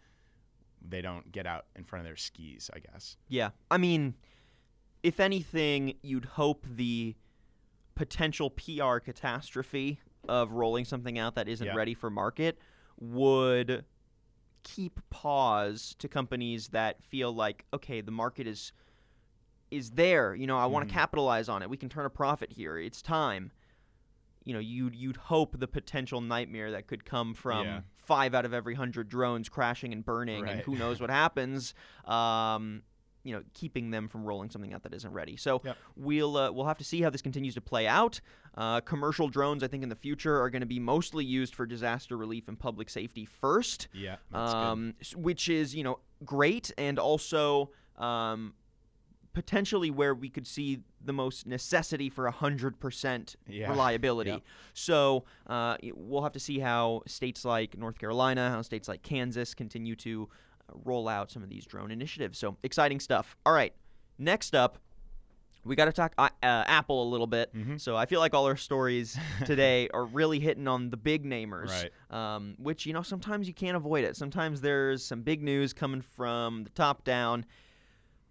they 0.87 1.01
don't 1.03 1.31
get 1.33 1.47
out 1.47 1.67
in 1.75 1.85
front 1.85 2.01
of 2.01 2.05
their 2.09 2.17
skis. 2.17 2.71
I 2.75 2.79
guess. 2.79 3.17
Yeah. 3.29 3.51
I 3.71 3.77
mean, 3.79 4.15
if 5.03 5.21
anything, 5.21 5.95
you'd 6.03 6.25
hope 6.25 6.65
the 6.69 7.17
potential 7.95 8.51
PR 8.51 8.99
catastrophe 8.99 10.01
of 10.29 10.53
rolling 10.53 10.85
something 10.85 11.19
out 11.19 11.35
that 11.35 11.49
isn't 11.49 11.67
Yeah. 11.67 11.75
ready 11.75 11.95
for 11.95 12.11
market 12.11 12.59
would 12.99 13.85
keep 14.63 15.01
pause 15.11 15.95
to 15.99 16.09
companies 16.09 16.69
that 16.69 17.03
feel 17.05 17.33
like, 17.33 17.65
okay, 17.73 18.01
the 18.01 18.11
market 18.11 18.47
is 18.47 18.73
is 19.71 19.91
there. 19.93 20.33
You 20.35 20.47
know, 20.47 20.57
I 20.57 20.67
want 20.67 20.85
Mhm. 20.85 20.89
to 20.91 20.95
capitalize 20.95 21.49
on 21.49 21.61
it. 21.61 21.69
We 21.69 21.77
can 21.77 21.89
turn 21.89 22.07
a 22.07 22.11
profit 22.11 22.53
here. 22.53 22.79
It's 22.79 23.03
time. 23.03 23.51
You 24.47 24.55
know, 24.55 24.61
you'd 24.61 24.95
you'd 24.95 25.17
hope 25.19 25.59
the 25.59 25.67
potential 25.69 26.21
nightmare 26.23 26.71
that 26.71 26.87
could 26.87 27.05
come 27.05 27.35
from 27.35 27.67
Yeah. 27.67 27.81
five 27.99 28.33
out 28.35 28.45
of 28.47 28.55
every 28.55 28.75
hundred 28.75 29.09
drones 29.09 29.49
crashing 29.51 29.93
and 29.93 30.03
burning, 30.05 30.49
and 30.49 30.61
who 30.61 30.77
knows 30.77 31.01
what 31.01 31.11
happens. 31.11 31.75
Um, 32.05 32.83
you 33.25 33.35
know, 33.35 33.43
keeping 33.55 33.91
them 33.91 34.07
from 34.07 34.25
rolling 34.25 34.51
something 34.51 34.73
out 34.73 34.85
that 34.85 34.95
isn't 34.95 35.13
ready. 35.13 35.37
So 35.37 35.61
Yep. 35.65 35.77
we'll 35.97 36.37
uh, 36.37 36.53
we'll 36.53 36.67
have 36.67 36.79
to 36.79 36.85
see 36.85 37.03
how 37.03 37.11
this 37.11 37.23
continues 37.23 37.55
to 37.55 37.61
play 37.61 37.89
out. 37.89 38.21
Uh, 38.57 38.81
commercial 38.83 39.29
drones, 39.29 39.65
I 39.65 39.67
think, 39.69 39.83
in 39.83 39.89
the 39.89 39.97
future 39.97 40.41
are 40.41 40.49
going 40.49 40.61
to 40.61 40.67
be 40.67 40.79
mostly 40.79 41.25
used 41.25 41.53
for 41.57 41.67
disaster 41.67 42.17
relief 42.17 42.47
and 42.47 42.57
public 42.57 42.89
safety 42.89 43.25
first, 43.25 43.89
Yeah. 43.93 44.17
Um, 44.33 44.95
which 45.17 45.49
is 45.49 45.75
you 45.75 45.83
know 45.83 45.99
great, 46.25 46.71
and 46.79 47.01
also 47.01 47.73
um, 47.97 48.55
potentially 49.37 49.91
where 49.91 50.15
we 50.15 50.31
could 50.31 50.47
see 50.47 50.81
the 51.05 51.13
most 51.13 51.47
necessity 51.47 52.09
for 52.09 52.27
hundred 52.31 52.81
percent 52.81 53.37
Yeah. 53.47 53.69
reliability. 53.71 54.31
Yep. 54.31 54.43
So 54.73 55.25
uh, 55.47 55.77
we'll 55.93 56.23
have 56.23 56.33
to 56.33 56.41
see 56.41 56.59
how 56.59 57.03
states 57.07 57.45
like 57.45 57.77
North 57.77 57.99
Carolina, 57.99 58.49
how 58.49 58.63
states 58.63 58.89
like 58.89 59.03
Kansas 59.03 59.53
continue 59.53 59.95
to 59.97 60.31
uh, 60.71 60.73
roll 60.87 61.07
out 61.07 61.31
some 61.31 61.43
of 61.43 61.51
these 61.51 61.67
drone 61.67 61.91
initiatives. 61.91 62.39
So 62.39 62.57
exciting 62.63 62.99
stuff. 62.99 63.37
All 63.45 63.53
right, 63.53 63.75
next 64.19 64.55
up, 64.55 64.79
we 65.67 65.77
got 65.77 65.85
to 65.85 65.93
talk 65.93 66.15
uh, 66.17 66.31
uh, 66.43 66.65
Apple 66.67 67.03
a 67.03 67.09
little 67.11 67.27
bit. 67.27 67.55
Mhm. 67.55 67.79
So 67.79 67.95
I 67.95 68.07
feel 68.07 68.21
like 68.21 68.33
all 68.33 68.47
our 68.47 68.57
stories 68.57 69.19
today 69.45 69.91
are 69.93 70.07
really 70.07 70.41
hitting 70.41 70.67
on 70.67 70.89
the 70.89 70.97
big 70.97 71.25
namers, 71.27 71.91
Right. 72.11 72.35
um, 72.37 72.55
which 72.59 72.87
you 72.87 72.95
know 72.95 73.03
sometimes 73.03 73.47
you 73.47 73.53
can't 73.53 73.77
avoid 73.77 74.03
it. 74.05 74.17
Sometimes 74.17 74.63
there's 74.63 75.05
some 75.05 75.21
big 75.21 75.43
news 75.43 75.75
coming 75.75 76.01
from 76.01 76.65
the 76.65 76.71
top 76.71 77.05
down. 77.05 77.45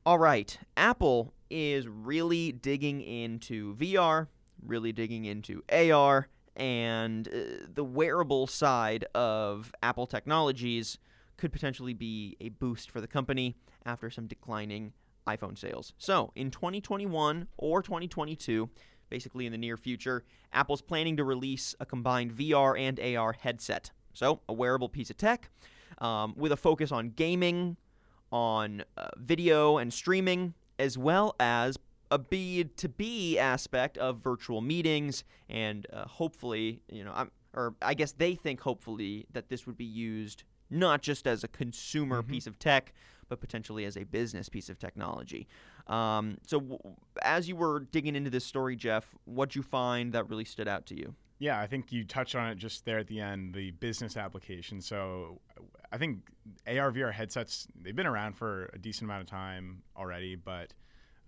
All 0.07 0.19
right, 0.19 0.55
Apple 0.77 1.33
is 1.49 1.87
really 1.87 2.51
digging 2.51 3.01
into 3.01 3.73
VR, 3.73 4.27
really 4.63 4.91
digging 4.91 5.25
into 5.25 5.63
AR, 5.71 6.27
and 6.55 7.27
uh, 7.27 7.65
the 7.73 7.83
wearable 7.83 8.45
side 8.45 9.05
of 9.15 9.71
Apple 9.81 10.05
technologies 10.05 10.99
could 11.37 11.51
potentially 11.51 11.95
be 11.95 12.37
a 12.39 12.49
boost 12.49 12.91
for 12.91 13.01
the 13.01 13.07
company 13.07 13.55
after 13.83 14.11
some 14.11 14.27
declining 14.27 14.93
iPhone 15.25 15.57
sales. 15.57 15.93
So, 15.97 16.31
in 16.35 16.51
2021 16.51 17.47
or 17.57 17.81
2022, 17.81 18.69
basically 19.09 19.47
in 19.47 19.51
the 19.51 19.57
near 19.57 19.75
future, 19.75 20.23
Apple's 20.53 20.83
planning 20.83 21.17
to 21.17 21.23
release 21.23 21.73
a 21.79 21.85
combined 21.87 22.31
VR 22.31 22.79
and 22.79 22.99
AR 22.99 23.33
headset. 23.33 23.89
So, 24.13 24.41
a 24.47 24.53
wearable 24.53 24.89
piece 24.89 25.09
of 25.09 25.17
tech 25.17 25.49
um, 25.97 26.35
with 26.37 26.51
a 26.51 26.57
focus 26.57 26.91
on 26.91 27.09
gaming, 27.09 27.77
on 28.31 28.83
uh, 28.97 29.07
video 29.17 29.77
and 29.77 29.93
streaming, 29.93 30.53
as 30.79 30.97
well 30.97 31.35
as 31.39 31.77
a 32.11 32.19
B2B 32.19 33.37
aspect 33.37 33.97
of 33.97 34.17
virtual 34.17 34.61
meetings, 34.61 35.23
and 35.49 35.87
uh, 35.91 36.05
hopefully, 36.05 36.81
you 36.91 37.03
know, 37.03 37.11
I'm, 37.15 37.31
or 37.53 37.73
I 37.81 37.93
guess 37.93 38.11
they 38.11 38.35
think 38.35 38.61
hopefully 38.61 39.25
that 39.33 39.49
this 39.49 39.65
would 39.65 39.77
be 39.77 39.85
used 39.85 40.43
not 40.69 41.01
just 41.01 41.25
as 41.27 41.43
a 41.43 41.47
consumer 41.47 42.21
Mhm. 42.21 42.27
piece 42.27 42.47
of 42.47 42.59
tech, 42.59 42.93
but 43.29 43.39
potentially 43.39 43.85
as 43.85 43.95
a 43.97 44.03
business 44.03 44.49
piece 44.49 44.69
of 44.69 44.77
technology. 44.77 45.47
Um, 45.87 46.37
so, 46.45 46.59
w- 46.59 46.79
as 47.21 47.47
you 47.47 47.55
were 47.55 47.79
digging 47.91 48.15
into 48.15 48.29
this 48.29 48.45
story, 48.45 48.75
Jeff, 48.75 49.15
what'd 49.25 49.55
you 49.55 49.63
find 49.63 50.11
that 50.13 50.29
really 50.29 50.45
stood 50.45 50.67
out 50.67 50.85
to 50.87 50.95
you? 50.95 51.15
Yeah, 51.39 51.59
I 51.59 51.67
think 51.67 51.91
you 51.91 52.03
touched 52.03 52.35
on 52.35 52.49
it 52.49 52.57
just 52.57 52.85
there 52.85 52.97
at 52.99 53.07
the 53.07 53.19
end, 53.19 53.53
the 53.53 53.71
business 53.71 54.15
application. 54.15 54.79
So 54.81 55.41
I 55.95 55.97
think 55.97 56.27
AR 56.67 56.91
VR 56.91 57.13
headsets, 57.13 57.69
they've 57.81 57.95
been 57.95 58.05
around 58.05 58.33
for 58.33 58.69
a 58.73 58.77
decent 58.77 59.09
amount 59.09 59.21
of 59.21 59.29
time 59.29 59.81
already, 59.95 60.35
but 60.35 60.73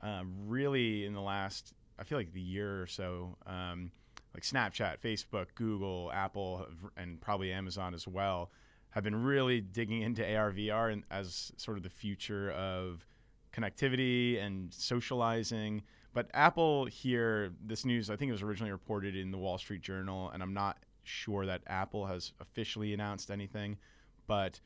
um, 0.04 0.34
really 0.46 1.06
in 1.06 1.14
the 1.14 1.22
last, 1.22 1.72
I 1.98 2.04
feel 2.04 2.18
like 2.18 2.34
the 2.34 2.42
year 2.42 2.82
or 2.82 2.86
so, 2.86 3.38
um, 3.46 3.92
like 4.34 4.44
Snapchat, 4.44 5.00
Facebook, 5.00 5.46
Google, 5.56 6.12
Apple, 6.14 6.68
and 6.98 7.22
probably 7.22 7.54
Amazon 7.54 7.94
as 7.94 8.10
well, 8.10 8.52
have 8.90 9.06
been 9.06 9.16
really 9.16 9.62
digging 9.62 10.02
into 10.02 10.22
AR 10.36 10.52
VR 10.52 11.02
as 11.10 11.54
sort 11.56 11.78
of 11.78 11.84
the 11.84 11.90
future 11.90 12.52
of 12.52 13.08
connectivity 13.54 14.38
and 14.38 14.74
socializing. 14.74 15.82
But 16.14 16.30
Apple 16.34 16.88
here, 16.88 17.54
this 17.66 17.86
news, 17.86 18.10
I 18.10 18.18
think 18.18 18.28
it 18.28 18.34
was 18.34 18.42
originally 18.42 18.74
reported 18.74 19.16
in 19.16 19.32
the 19.32 19.38
Wall 19.38 19.58
Street 19.58 19.82
Journal, 19.82 20.30
and 20.32 20.44
I'm 20.44 20.54
not 20.54 20.80
sure 21.06 21.46
that 21.46 21.62
Apple 21.68 22.06
has 22.08 22.34
officially 22.42 22.94
announced 22.94 23.32
anything. 23.32 23.78
But 24.28 24.60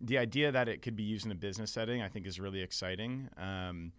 the 0.00 0.18
idea 0.18 0.52
that 0.52 0.68
it 0.68 0.82
could 0.82 0.94
be 0.94 1.02
used 1.02 1.24
in 1.26 1.32
a 1.32 1.36
business 1.36 1.72
setting, 1.72 2.02
I 2.02 2.08
think, 2.08 2.26
is 2.26 2.38
really 2.38 2.60
exciting. 2.60 3.28
Um, 3.36 3.92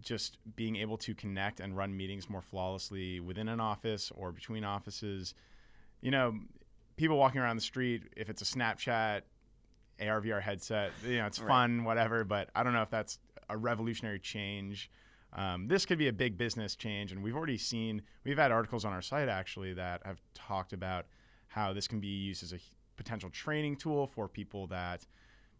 just 0.00 0.38
being 0.54 0.76
able 0.76 0.96
to 0.98 1.14
connect 1.14 1.58
and 1.60 1.76
run 1.76 1.96
meetings 1.96 2.30
more 2.30 2.40
flawlessly 2.40 3.18
within 3.18 3.48
an 3.48 3.58
office 3.60 4.12
or 4.14 4.30
between 4.30 4.64
offices. 4.64 5.34
You 6.00 6.12
know, 6.12 6.38
people 6.96 7.16
walking 7.16 7.40
around 7.40 7.56
the 7.56 7.62
street, 7.62 8.04
if 8.16 8.30
it's 8.30 8.40
a 8.40 8.44
Snapchat, 8.44 9.22
AR 10.00 10.20
VR 10.20 10.40
headset, 10.40 10.92
you 11.04 11.16
know, 11.16 11.26
it's 11.26 11.40
Right. 11.40 11.48
fun, 11.48 11.82
whatever, 11.82 12.22
but 12.22 12.50
I 12.54 12.62
don't 12.62 12.72
know 12.72 12.82
if 12.82 12.90
that's 12.90 13.18
a 13.48 13.56
revolutionary 13.56 14.20
change. 14.20 14.88
Um, 15.32 15.66
this 15.66 15.84
could 15.84 15.98
be 15.98 16.06
a 16.08 16.12
big 16.12 16.38
business 16.38 16.76
change, 16.76 17.10
and 17.10 17.22
we've 17.22 17.34
already 17.36 17.58
seen, 17.58 18.02
we've 18.24 18.38
had 18.38 18.52
articles 18.52 18.84
on 18.84 18.92
our 18.92 19.02
site 19.02 19.28
actually 19.28 19.74
that 19.74 20.06
have 20.06 20.20
talked 20.34 20.72
about 20.72 21.06
how 21.48 21.72
this 21.72 21.88
can 21.88 21.98
be 21.98 22.06
used 22.06 22.42
as 22.44 22.52
a 22.52 22.58
potential 22.98 23.30
training 23.30 23.76
tool 23.76 24.06
for 24.06 24.28
people 24.28 24.66
that, 24.66 25.06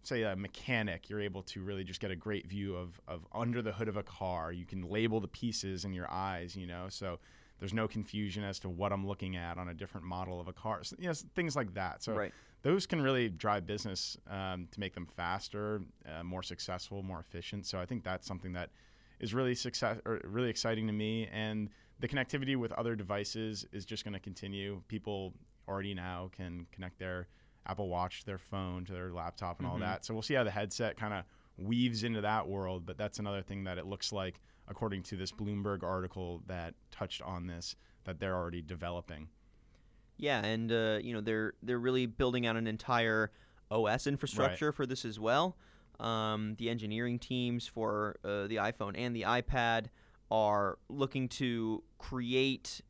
say, 0.02 0.24
a 0.24 0.36
mechanic. 0.36 1.08
You're 1.08 1.22
able 1.22 1.42
to 1.44 1.62
really 1.62 1.84
just 1.84 2.00
get 2.00 2.10
a 2.10 2.16
great 2.16 2.46
view 2.46 2.76
of, 2.76 3.00
of 3.08 3.26
under 3.32 3.62
the 3.62 3.72
hood 3.72 3.88
of 3.88 3.96
a 3.96 4.02
car. 4.02 4.52
You 4.52 4.66
can 4.66 4.82
label 4.82 5.20
the 5.20 5.28
pieces 5.28 5.86
in 5.86 5.94
your 5.94 6.10
eyes, 6.10 6.54
you 6.54 6.66
know, 6.66 6.86
so 6.90 7.18
there's 7.58 7.74
no 7.74 7.88
confusion 7.88 8.44
as 8.44 8.58
to 8.60 8.68
what 8.68 8.92
I'm 8.92 9.06
looking 9.06 9.36
at 9.36 9.58
on 9.58 9.68
a 9.68 9.74
different 9.74 10.06
model 10.06 10.40
of 10.40 10.48
a 10.48 10.52
car. 10.52 10.84
So, 10.84 10.96
you 10.98 11.08
know, 11.08 11.14
things 11.34 11.56
like 11.56 11.74
that. 11.74 12.02
So 12.02 12.14
right. 12.14 12.32
those 12.62 12.86
can 12.86 13.00
really 13.00 13.28
drive 13.28 13.66
business 13.66 14.16
um, 14.30 14.68
to 14.70 14.80
make 14.80 14.94
them 14.94 15.06
faster, 15.06 15.82
uh, 16.06 16.22
more 16.22 16.42
successful, 16.42 17.02
more 17.02 17.20
efficient. 17.20 17.66
So 17.66 17.80
I 17.80 17.86
think 17.86 18.04
that's 18.04 18.26
something 18.26 18.52
that 18.52 18.70
is 19.18 19.34
really 19.34 19.54
success 19.54 19.98
or 20.04 20.20
really 20.24 20.50
exciting 20.50 20.86
to 20.86 20.92
me. 20.92 21.28
And 21.32 21.70
the 21.98 22.06
connectivity 22.06 22.56
with 22.56 22.72
other 22.72 22.94
devices 22.94 23.66
is 23.72 23.84
just 23.84 24.04
going 24.04 24.14
to 24.14 24.20
continue. 24.20 24.80
People 24.86 25.34
already 25.68 25.94
now 25.94 26.30
can 26.32 26.66
connect 26.72 26.98
their 26.98 27.28
Apple 27.66 27.88
Watch 27.88 28.24
their 28.24 28.38
phone 28.38 28.84
to 28.86 28.92
their 28.92 29.12
laptop 29.12 29.58
and 29.58 29.68
all 29.68 29.76
Mhm. 29.76 29.80
that. 29.80 30.04
So 30.04 30.14
we'll 30.14 30.22
see 30.22 30.34
how 30.34 30.44
the 30.44 30.50
headset 30.50 30.96
kind 30.96 31.12
of 31.12 31.24
weaves 31.58 32.02
into 32.02 32.22
that 32.22 32.48
world. 32.48 32.86
But 32.86 32.96
that's 32.96 33.18
another 33.18 33.42
thing 33.42 33.64
that 33.64 33.76
it 33.78 33.84
looks 33.86 34.10
like, 34.12 34.40
according 34.66 35.02
to 35.04 35.16
this 35.16 35.30
Bloomberg 35.32 35.82
article 35.82 36.42
that 36.46 36.74
touched 36.90 37.20
on 37.22 37.46
this, 37.46 37.76
that 38.04 38.20
they're 38.20 38.34
already 38.36 38.62
developing. 38.62 39.28
Yeah, 40.16 40.44
and 40.44 40.72
uh, 40.72 40.98
you 41.02 41.12
know 41.12 41.20
they're 41.20 41.52
they're 41.62 41.78
really 41.78 42.06
building 42.06 42.46
out 42.46 42.56
an 42.56 42.66
entire 42.66 43.30
OS 43.70 44.06
infrastructure 44.06 44.72
for 44.72 44.86
this 44.86 45.04
as 45.04 45.20
well. 45.20 45.56
Um, 46.00 46.54
the 46.56 46.70
engineering 46.70 47.18
teams 47.18 47.66
for 47.66 48.16
uh, 48.24 48.46
the 48.46 48.56
iPhone 48.56 48.94
and 48.96 49.14
the 49.14 49.22
iPad 49.22 49.86
are 50.30 50.78
looking 50.88 51.28
to 51.28 51.82
create 51.98 52.80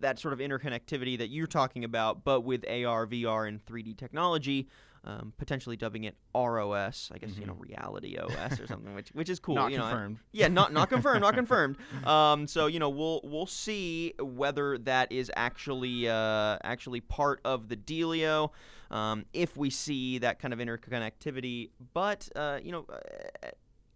that 0.00 0.18
sort 0.18 0.32
of 0.32 0.38
interconnectivity 0.38 1.18
that 1.18 1.28
you're 1.28 1.46
talking 1.46 1.84
about, 1.84 2.24
but 2.24 2.42
with 2.42 2.64
AR, 2.68 3.06
VR, 3.06 3.48
and 3.48 3.64
3D 3.64 3.96
technology. 3.96 4.68
Um, 5.02 5.32
potentially 5.38 5.78
dubbing 5.78 6.04
it 6.04 6.14
ROS, 6.34 7.10
I 7.10 7.16
guess 7.16 7.34
you 7.38 7.46
know 7.46 7.54
Reality 7.54 8.18
OS 8.18 8.60
or 8.60 8.66
something, 8.66 8.94
which 8.94 9.08
which 9.14 9.30
is 9.30 9.40
cool. 9.46 9.54
Not 9.54 9.72
you 9.72 9.78
know, 9.78 9.84
I- 9.84 9.90
confirmed. 9.92 10.18
yeah, 10.32 10.48
not 10.48 10.74
not 10.74 10.88
confirmed, 10.90 11.22
not 11.22 11.32
confirmed. 11.32 11.78
Um, 12.04 12.46
so 12.46 12.66
you 12.66 12.78
know, 12.78 12.90
we'll 12.90 13.22
we'll 13.24 13.46
see 13.46 14.12
whether 14.20 14.76
that 14.76 15.10
is 15.10 15.32
actually 15.34 16.06
uh, 16.06 16.58
actually 16.62 17.00
part 17.00 17.40
of 17.46 17.70
the 17.70 17.78
dealio. 17.78 18.50
Um, 18.90 19.24
if 19.32 19.56
we 19.56 19.70
see 19.70 20.18
that 20.18 20.38
kind 20.38 20.52
of 20.52 20.60
interconnectivity, 20.60 21.70
but 21.94 22.28
uh, 22.36 22.58
you 22.62 22.70
know, 22.72 22.84
uh, 22.92 23.48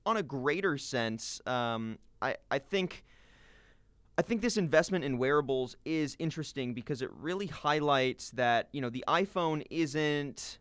on 0.06 0.16
a 0.16 0.22
greater 0.22 0.78
sense, 0.78 1.38
um, 1.46 1.98
I 2.22 2.36
I 2.50 2.58
think. 2.60 3.04
I 4.16 4.22
think 4.22 4.42
this 4.42 4.56
investment 4.56 5.04
in 5.04 5.18
wearables 5.18 5.76
is 5.84 6.16
interesting 6.18 6.72
because 6.72 7.02
it 7.02 7.10
really 7.12 7.46
highlights 7.46 8.30
that 8.30 8.68
you 8.72 8.80
know 8.80 8.90
the 8.90 9.04
iPhone 9.08 9.64
isn't, 9.70 10.58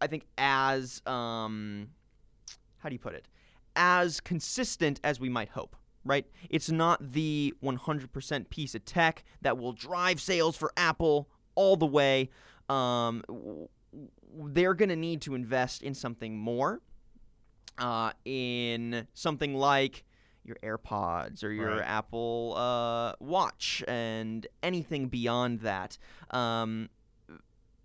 I 0.00 0.06
think, 0.06 0.26
as 0.36 1.00
um, 1.06 1.88
how 2.78 2.90
do 2.90 2.94
you 2.94 2.98
put 2.98 3.14
it, 3.14 3.26
as 3.74 4.20
consistent 4.20 5.00
as 5.02 5.18
we 5.18 5.28
might 5.28 5.48
hope. 5.48 5.76
Right? 6.04 6.26
It's 6.50 6.68
not 6.68 7.12
the 7.12 7.54
100% 7.62 8.50
piece 8.50 8.74
of 8.74 8.84
tech 8.84 9.22
that 9.42 9.56
will 9.56 9.72
drive 9.72 10.20
sales 10.20 10.56
for 10.56 10.72
Apple 10.76 11.28
all 11.54 11.76
the 11.76 11.86
way. 11.86 12.28
Um, 12.68 13.22
they're 14.34 14.74
going 14.74 14.88
to 14.88 14.96
need 14.96 15.20
to 15.22 15.36
invest 15.36 15.84
in 15.84 15.94
something 15.94 16.36
more, 16.36 16.80
uh, 17.78 18.10
in 18.24 19.06
something 19.14 19.54
like 19.54 20.02
your 20.44 20.56
AirPods 20.62 21.44
or 21.44 21.50
your 21.50 21.76
Right. 21.76 21.88
Apple 21.88 22.54
uh, 22.56 23.12
Watch 23.20 23.82
and 23.86 24.46
anything 24.62 25.08
beyond 25.08 25.60
that. 25.60 25.98
Um, 26.30 26.88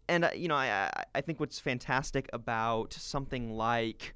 and 0.10 0.26
uh, 0.26 0.30
you 0.36 0.48
know, 0.48 0.56
I, 0.56 0.90
I 0.94 1.04
I 1.16 1.22
think 1.22 1.40
what's 1.40 1.60
fantastic 1.60 2.30
about 2.34 2.94
something 2.94 3.52
like 3.52 4.16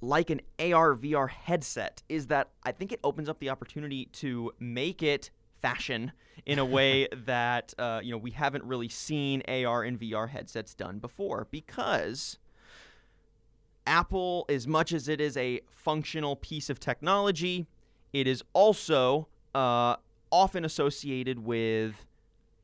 like 0.00 0.30
an 0.30 0.40
AR 0.58 0.94
VR 0.94 1.28
headset 1.28 2.02
is 2.08 2.28
that 2.28 2.50
I 2.62 2.72
think 2.72 2.92
it 2.92 3.00
opens 3.04 3.28
up 3.28 3.38
the 3.38 3.50
opportunity 3.50 4.06
to 4.12 4.52
make 4.58 5.02
it 5.02 5.30
fashion 5.60 6.12
in 6.46 6.58
a 6.58 6.64
way 6.64 7.06
that 7.26 7.74
uh, 7.78 8.00
you 8.02 8.12
know 8.12 8.18
we 8.18 8.30
haven't 8.30 8.64
really 8.64 8.88
seen 8.88 9.42
AR 9.48 9.82
and 9.82 9.98
VR 10.00 10.28
headsets 10.28 10.74
done 10.74 10.98
before 10.98 11.48
because 11.50 12.38
Apple, 13.86 14.44
as 14.48 14.66
much 14.66 14.92
as 14.92 15.08
it 15.08 15.20
is 15.20 15.36
a 15.36 15.60
functional 15.70 16.36
piece 16.36 16.70
of 16.70 16.78
technology, 16.80 17.66
it 18.12 18.26
is 18.26 18.42
also 18.52 19.28
uh, 19.54 19.96
often 20.30 20.64
associated 20.64 21.38
with 21.40 22.06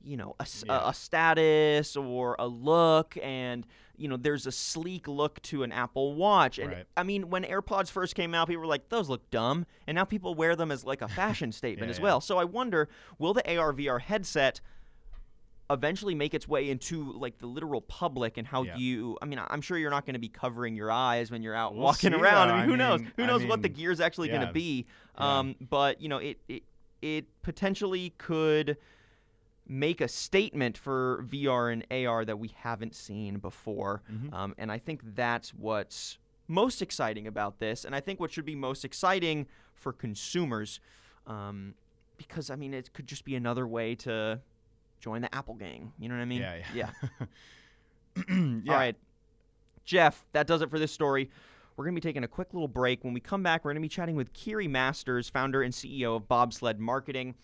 you 0.04 0.16
know 0.16 0.36
a, 0.38 0.46
Yeah. 0.66 0.88
a 0.90 0.94
status 0.94 1.96
or 1.96 2.36
a 2.38 2.46
look 2.46 3.16
and 3.22 3.66
you 3.96 4.06
know 4.06 4.16
there's 4.16 4.46
a 4.46 4.52
sleek 4.52 5.08
look 5.08 5.42
to 5.42 5.64
an 5.64 5.72
apple 5.72 6.14
watch 6.14 6.58
and 6.60 6.70
Right. 6.70 6.86
i 6.96 7.02
mean 7.02 7.28
when 7.28 7.42
airpods 7.42 7.90
first 7.90 8.14
came 8.14 8.32
out 8.32 8.46
people 8.46 8.60
were 8.60 8.66
like 8.68 8.88
those 8.88 9.08
look 9.08 9.28
dumb 9.30 9.66
and 9.88 9.96
now 9.96 10.04
people 10.04 10.36
wear 10.36 10.54
them 10.54 10.70
as 10.70 10.84
like 10.84 11.02
a 11.02 11.08
fashion 11.08 11.50
statement 11.60 11.88
Yeah, 11.88 11.92
as 11.92 11.98
yeah. 11.98 12.02
well 12.04 12.20
so 12.20 12.38
i 12.38 12.44
wonder 12.44 12.88
will 13.18 13.34
the 13.34 13.56
ar 13.58 13.72
vr 13.72 14.00
headset 14.00 14.60
eventually 15.70 16.14
make 16.14 16.32
its 16.34 16.46
way 16.46 16.70
into 16.70 17.12
like 17.14 17.38
the 17.38 17.46
literal 17.46 17.80
public 17.80 18.36
and 18.38 18.46
how 18.46 18.62
Yeah. 18.62 18.76
you 18.76 19.18
I 19.20 19.24
mean 19.24 19.40
I'm 19.48 19.60
sure 19.60 19.76
you're 19.76 19.90
not 19.90 20.06
going 20.06 20.14
to 20.14 20.20
be 20.20 20.28
covering 20.28 20.76
your 20.76 20.90
eyes 20.92 21.30
when 21.30 21.42
you're 21.42 21.54
out 21.54 21.74
We'll 21.74 21.82
walking 21.84 22.14
around. 22.14 22.48
though. 22.48 22.54
I 22.54 22.60
mean, 22.60 22.62
I 22.62 22.66
who 22.66 22.76
knows? 22.76 23.00
mean- 23.00 23.12
Who 23.16 23.22
I 23.24 23.26
knows 23.26 23.44
what 23.46 23.62
the 23.62 23.68
gear 23.68 23.90
is 23.90 24.00
actually 24.00 24.28
going 24.28 24.46
to 24.46 24.52
be? 24.52 24.86
Yeah. 25.18 25.38
Um, 25.38 25.56
but 25.60 26.00
you 26.00 26.08
know, 26.08 26.18
it, 26.18 26.38
it 26.48 26.62
it 27.02 27.26
potentially 27.42 28.10
could 28.18 28.76
make 29.68 30.00
a 30.00 30.06
statement 30.08 30.78
for 30.78 31.24
VR 31.28 31.72
and 31.72 31.84
AR 32.06 32.24
that 32.24 32.38
we 32.38 32.48
haven't 32.56 32.94
seen 32.94 33.38
before. 33.38 34.02
Mhm. 34.10 34.32
Um, 34.32 34.54
and 34.58 34.70
I 34.70 34.78
think 34.78 35.00
that's 35.16 35.52
what's 35.52 36.18
most 36.46 36.80
exciting 36.80 37.26
about 37.26 37.58
this. 37.58 37.84
And 37.84 37.92
I 37.94 38.00
think 38.00 38.20
what 38.20 38.30
should 38.30 38.44
be 38.44 38.54
most 38.54 38.84
exciting 38.84 39.46
for 39.74 39.92
consumers, 39.92 40.78
um, 41.26 41.74
because 42.16 42.48
I 42.50 42.54
mean, 42.56 42.72
it 42.72 42.92
could 42.92 43.08
just 43.08 43.24
be 43.24 43.34
another 43.34 43.66
way 43.66 43.96
to 43.96 44.40
join 45.00 45.22
the 45.22 45.34
Apple 45.34 45.54
gang. 45.54 45.92
You 45.98 46.08
know 46.08 46.14
what 46.16 46.22
I 46.22 46.26
mean? 46.26 46.40
yeah, 46.40 46.62
Yeah. 46.74 46.90
yeah. 48.16 48.24
All 48.72 48.74
right. 48.74 48.96
Jeff, 49.84 50.24
that 50.32 50.46
does 50.46 50.62
it 50.62 50.70
for 50.70 50.78
this 50.78 50.90
story. 50.92 51.30
We're 51.76 51.84
going 51.84 51.94
to 51.94 52.00
be 52.00 52.08
taking 52.08 52.24
a 52.24 52.28
quick 52.28 52.54
little 52.54 52.68
break. 52.68 53.04
When 53.04 53.12
we 53.12 53.20
come 53.20 53.42
back, 53.42 53.64
we're 53.64 53.70
going 53.72 53.82
to 53.82 53.84
be 53.84 53.88
chatting 53.88 54.16
with 54.16 54.32
Kiri 54.32 54.66
Masters, 54.66 55.28
founder 55.28 55.62
and 55.62 55.72
CEO 55.72 56.16
of 56.16 56.26
Bobsled 56.26 56.78
Marketing. 56.78 57.34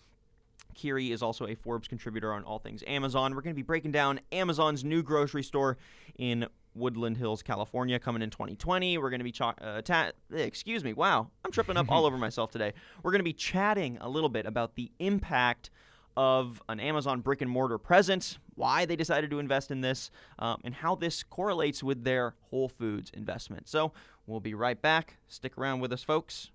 Kiri 0.73 1.11
is 1.11 1.21
also 1.21 1.45
a 1.45 1.53
Forbes 1.55 1.87
contributor 1.87 2.33
on 2.33 2.43
all 2.43 2.57
things 2.57 2.83
Amazon. 2.87 3.35
We're 3.35 3.41
going 3.43 3.53
to 3.53 3.59
be 3.59 3.61
breaking 3.61 3.91
down 3.91 4.19
Amazon's 4.31 4.83
new 4.83 5.03
grocery 5.03 5.43
store 5.43 5.77
in 6.17 6.47
Woodland 6.73 7.15
Hills, 7.17 7.43
California, 7.43 7.99
coming 7.99 8.23
in 8.23 8.31
2020. 8.31 8.97
We're 8.97 9.11
going 9.11 9.19
to 9.19 9.23
be 9.23 9.31
cha- 9.31 9.53
uh, 9.61 9.83
ta- 9.83 10.11
excuse 10.33 10.83
me. 10.83 10.93
Wow, 10.93 11.29
I'm 11.45 11.51
tripping 11.51 11.77
up 11.77 11.91
all 11.91 12.05
over 12.07 12.17
myself 12.17 12.49
today. 12.49 12.73
We're 13.03 13.11
going 13.11 13.19
to 13.19 13.23
be 13.23 13.33
chatting 13.33 13.99
a 14.01 14.09
little 14.09 14.29
bit 14.29 14.47
about 14.47 14.73
the 14.73 14.91
impact 14.97 15.69
of 16.15 16.61
an 16.69 16.79
Amazon 16.79 17.21
brick 17.21 17.41
and 17.41 17.49
mortar 17.49 17.77
presence, 17.77 18.37
why 18.55 18.85
they 18.85 18.95
decided 18.95 19.29
to 19.31 19.39
invest 19.39 19.71
in 19.71 19.81
this, 19.81 20.11
um, 20.39 20.59
and 20.63 20.73
how 20.73 20.95
this 20.95 21.23
correlates 21.23 21.83
with 21.83 22.03
their 22.03 22.35
Whole 22.49 22.69
Foods 22.69 23.11
investment. 23.13 23.67
So 23.67 23.91
we'll 24.27 24.39
be 24.39 24.53
right 24.53 24.79
back. 24.81 25.17
Stick 25.27 25.57
around 25.57 25.79
with 25.79 25.91
us, 25.91 26.03
folks. 26.03 26.51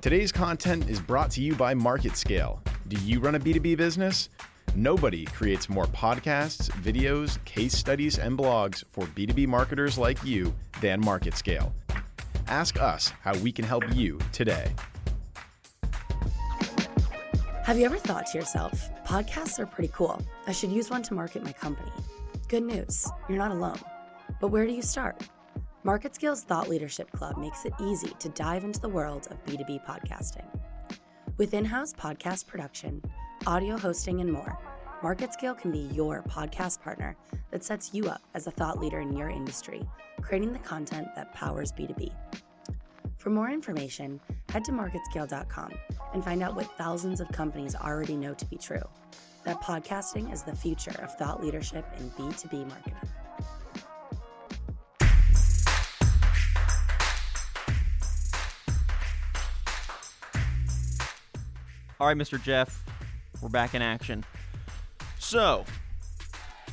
Today's 0.00 0.30
content 0.30 0.88
is 0.88 1.00
brought 1.00 1.30
to 1.32 1.42
you 1.42 1.54
by 1.54 1.74
MarketScale. 1.74 2.60
Do 2.86 2.96
you 3.04 3.18
run 3.20 3.34
a 3.34 3.40
B2B 3.40 3.76
business? 3.76 4.28
Nobody 4.74 5.24
creates 5.24 5.68
more 5.68 5.86
podcasts, 5.86 6.70
videos, 6.70 7.42
case 7.44 7.76
studies, 7.76 8.18
and 8.18 8.38
blogs 8.38 8.84
for 8.92 9.06
B2B 9.06 9.48
marketers 9.48 9.98
like 9.98 10.22
you 10.24 10.54
than 10.80 11.02
MarketScale. 11.02 11.72
Ask 12.46 12.80
us 12.80 13.12
how 13.20 13.36
we 13.38 13.50
can 13.50 13.64
help 13.64 13.84
you 13.94 14.18
today. 14.32 14.72
Have 17.68 17.78
you 17.78 17.84
ever 17.84 17.98
thought 17.98 18.24
to 18.28 18.38
yourself, 18.38 18.90
podcasts 19.04 19.58
are 19.58 19.66
pretty 19.66 19.92
cool. 19.92 20.22
I 20.46 20.52
should 20.52 20.72
use 20.72 20.88
one 20.88 21.02
to 21.02 21.12
market 21.12 21.44
my 21.44 21.52
company? 21.52 21.92
Good 22.48 22.62
news, 22.62 23.06
you're 23.28 23.36
not 23.36 23.50
alone. 23.50 23.78
But 24.40 24.48
where 24.48 24.66
do 24.66 24.72
you 24.72 24.80
start? 24.80 25.22
MarketScale's 25.84 26.44
Thought 26.44 26.70
Leadership 26.70 27.12
Club 27.12 27.36
makes 27.36 27.66
it 27.66 27.74
easy 27.78 28.14
to 28.20 28.30
dive 28.30 28.64
into 28.64 28.80
the 28.80 28.88
world 28.88 29.28
of 29.30 29.44
B2B 29.44 29.84
podcasting. 29.84 30.46
With 31.36 31.52
in 31.52 31.66
house 31.66 31.92
podcast 31.92 32.46
production, 32.46 33.02
audio 33.46 33.76
hosting, 33.76 34.22
and 34.22 34.32
more, 34.32 34.58
MarketScale 35.02 35.58
can 35.58 35.70
be 35.70 35.94
your 35.94 36.22
podcast 36.22 36.80
partner 36.80 37.18
that 37.50 37.64
sets 37.64 37.92
you 37.92 38.08
up 38.08 38.22
as 38.32 38.46
a 38.46 38.50
thought 38.50 38.80
leader 38.80 39.00
in 39.00 39.14
your 39.14 39.28
industry, 39.28 39.82
creating 40.22 40.54
the 40.54 40.58
content 40.60 41.08
that 41.16 41.34
powers 41.34 41.70
B2B. 41.72 42.14
For 43.18 43.30
more 43.30 43.50
information, 43.50 44.20
head 44.48 44.64
to 44.66 44.72
marketscale.com 44.72 45.72
and 46.14 46.24
find 46.24 46.40
out 46.40 46.54
what 46.54 46.66
thousands 46.78 47.20
of 47.20 47.28
companies 47.32 47.74
already 47.74 48.16
know 48.16 48.32
to 48.32 48.44
be 48.46 48.56
true 48.56 48.82
that 49.44 49.60
podcasting 49.60 50.32
is 50.32 50.42
the 50.42 50.54
future 50.54 50.94
of 51.02 51.16
thought 51.16 51.42
leadership 51.42 51.84
in 51.98 52.10
B2B 52.10 52.68
marketing. 52.68 52.94
All 62.00 62.06
right, 62.06 62.16
Mr. 62.16 62.40
Jeff, 62.40 62.84
we're 63.40 63.48
back 63.48 63.74
in 63.74 63.82
action. 63.82 64.24
So, 65.18 65.64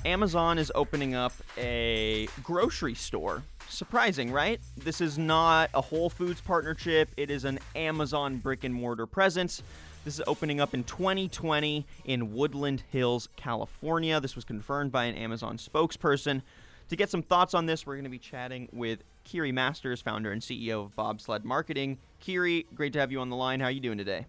Amazon 0.03 0.59
is 0.59 0.71
opening 0.75 1.15
up 1.15 1.33
a 1.57 2.27
grocery 2.43 2.93
store. 2.93 3.41
Surprising, 3.75 4.31
right? 4.31 4.61
This 4.77 5.01
is 5.01 5.17
not 5.17 5.69
a 5.73 5.81
Whole 5.81 6.09
Foods 6.09 6.39
partnership, 6.39 7.09
it 7.17 7.29
is 7.29 7.43
an 7.43 7.59
Amazon 7.75 8.37
brick 8.37 8.63
and 8.63 8.73
mortar 8.73 9.05
presence. 9.05 9.61
This 10.05 10.13
is 10.13 10.23
opening 10.27 10.61
up 10.61 10.73
in 10.73 10.85
2020 10.85 11.85
in 12.05 12.33
Woodland 12.33 12.83
Hills, 12.89 13.27
California. 13.35 14.21
This 14.21 14.33
was 14.33 14.45
confirmed 14.45 14.93
by 14.93 15.03
an 15.05 15.15
Amazon 15.15 15.57
spokesperson. 15.57 16.41
To 16.87 16.95
get 16.95 17.09
some 17.09 17.21
thoughts 17.21 17.53
on 17.53 17.65
this, 17.65 17.85
we're 17.85 17.95
going 17.95 18.05
to 18.05 18.09
be 18.09 18.17
chatting 18.17 18.69
with 18.71 18.99
Kiri 19.25 19.51
Masters, 19.51 19.99
founder 19.99 20.31
and 20.31 20.41
CEO 20.41 20.85
of 20.85 20.95
Bobsled 20.95 21.43
Marketing. 21.43 21.97
Kiri, 22.21 22.67
great 22.75 22.93
to 22.93 22.99
have 22.99 23.11
you 23.11 23.19
on 23.19 23.29
the 23.29 23.35
line. 23.35 23.59
How 23.59 23.65
are 23.65 23.71
you 23.71 23.81
doing 23.81 23.97
today? 23.97 24.25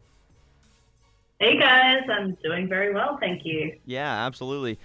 Hey 1.39 1.57
guys, 1.57 2.03
I'm 2.11 2.37
doing 2.43 2.67
very 2.67 2.95
well, 2.95 3.19
thank 3.21 3.45
you. 3.45 3.79
Yeah, 3.85 4.27
absolutely. 4.27 4.79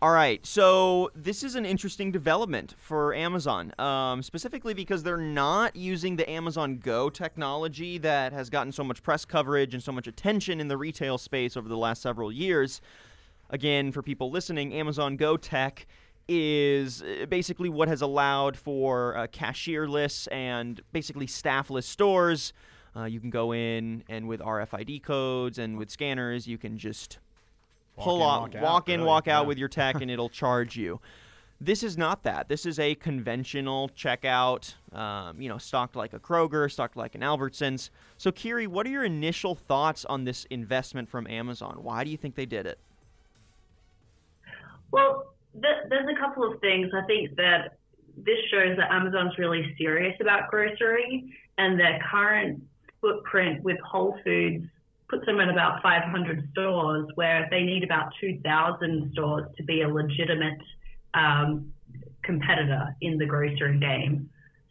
All 0.00 0.12
right, 0.12 0.46
so 0.46 1.10
this 1.16 1.42
is 1.42 1.56
an 1.56 1.66
interesting 1.66 2.12
development 2.12 2.76
for 2.78 3.12
Amazon, 3.14 3.72
um, 3.80 4.22
specifically 4.22 4.72
because 4.72 5.02
they're 5.02 5.16
not 5.16 5.74
using 5.74 6.14
the 6.14 6.30
Amazon 6.30 6.78
Go 6.78 7.10
technology 7.10 7.98
that 7.98 8.32
has 8.32 8.48
gotten 8.48 8.70
so 8.70 8.84
much 8.84 9.02
press 9.02 9.24
coverage 9.24 9.74
and 9.74 9.82
so 9.82 9.90
much 9.90 10.06
attention 10.06 10.60
in 10.60 10.68
the 10.68 10.76
retail 10.76 11.18
space 11.18 11.56
over 11.56 11.68
the 11.68 11.76
last 11.76 12.00
several 12.00 12.30
years. 12.30 12.80
Again, 13.50 13.90
for 13.90 14.00
people 14.00 14.30
listening, 14.30 14.72
Amazon 14.72 15.16
Go 15.16 15.36
tech 15.36 15.84
is 16.28 17.02
uh, 17.02 17.26
basically 17.26 17.68
what 17.68 17.88
has 17.88 18.00
allowed 18.00 18.56
for 18.56 19.16
uh, 19.16 19.26
cashierless 19.26 20.28
and 20.30 20.80
basically 20.92 21.26
staffless 21.26 21.86
stores. 21.86 22.52
Uh, 22.94 23.06
you 23.06 23.18
can 23.18 23.30
go 23.30 23.52
in 23.52 24.04
and 24.08 24.28
with 24.28 24.38
RFID 24.38 25.02
codes 25.02 25.58
and 25.58 25.76
with 25.76 25.90
scanners, 25.90 26.46
you 26.46 26.56
can 26.56 26.78
just 26.78 27.18
Walk 27.98 28.04
pull 28.04 28.16
in, 28.16 28.22
off, 28.22 28.40
walk 28.40 28.54
out, 28.54 28.62
walk 28.62 28.88
in, 28.88 29.00
really, 29.00 29.08
walk 29.08 29.28
out 29.28 29.42
yeah. 29.42 29.48
with 29.48 29.58
your 29.58 29.68
tech, 29.68 30.00
and 30.00 30.10
it'll 30.10 30.28
charge 30.28 30.76
you. 30.76 31.00
This 31.60 31.82
is 31.82 31.98
not 31.98 32.22
that. 32.22 32.48
This 32.48 32.64
is 32.64 32.78
a 32.78 32.94
conventional 32.94 33.88
checkout, 33.88 34.74
um, 34.94 35.40
you 35.40 35.48
know, 35.48 35.58
stocked 35.58 35.96
like 35.96 36.12
a 36.12 36.20
Kroger, 36.20 36.70
stocked 36.70 36.96
like 36.96 37.16
an 37.16 37.20
Albertsons. 37.20 37.90
So, 38.16 38.30
Kiri, 38.30 38.68
what 38.68 38.86
are 38.86 38.90
your 38.90 39.02
initial 39.02 39.56
thoughts 39.56 40.04
on 40.04 40.22
this 40.22 40.44
investment 40.50 41.08
from 41.08 41.26
Amazon? 41.26 41.78
Why 41.82 42.04
do 42.04 42.10
you 42.10 42.16
think 42.16 42.36
they 42.36 42.46
did 42.46 42.66
it? 42.66 42.78
Well, 44.92 45.34
th- 45.60 45.88
there's 45.88 46.06
a 46.08 46.20
couple 46.20 46.44
of 46.44 46.60
things. 46.60 46.92
I 46.94 47.04
think 47.06 47.34
that 47.34 47.78
this 48.16 48.38
shows 48.52 48.76
that 48.76 48.92
Amazon's 48.92 49.36
really 49.36 49.74
serious 49.76 50.14
about 50.20 50.50
grocery 50.50 51.34
and 51.58 51.78
their 51.78 52.00
current 52.08 52.62
footprint 53.00 53.64
with 53.64 53.78
Whole 53.80 54.16
Foods 54.22 54.64
puts 55.08 55.24
them 55.26 55.40
at 55.40 55.48
about 55.48 55.82
500 55.82 56.48
stores, 56.52 57.08
where 57.14 57.46
they 57.50 57.62
need 57.62 57.84
about 57.84 58.12
2,000 58.20 59.10
stores 59.12 59.46
to 59.56 59.62
be 59.64 59.82
a 59.82 59.88
legitimate 59.88 60.60
um, 61.14 61.72
competitor 62.22 62.94
in 63.00 63.18
the 63.18 63.26
grocery 63.26 63.78
game. 63.78 64.28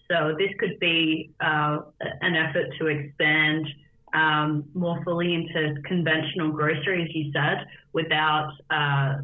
So 0.10 0.36
this 0.38 0.52
could 0.60 0.80
be 0.80 1.32
uh, 1.42 1.80
an 2.22 2.36
effort 2.36 2.68
to 2.80 2.88
expand 2.88 3.68
um, 4.14 4.64
more 4.74 5.04
fully 5.04 5.34
into 5.34 5.82
conventional 5.84 6.52
grocery, 6.52 7.04
as 7.04 7.10
you 7.14 7.32
said, 7.34 7.66
without 7.94 8.54
uh, 8.70 9.18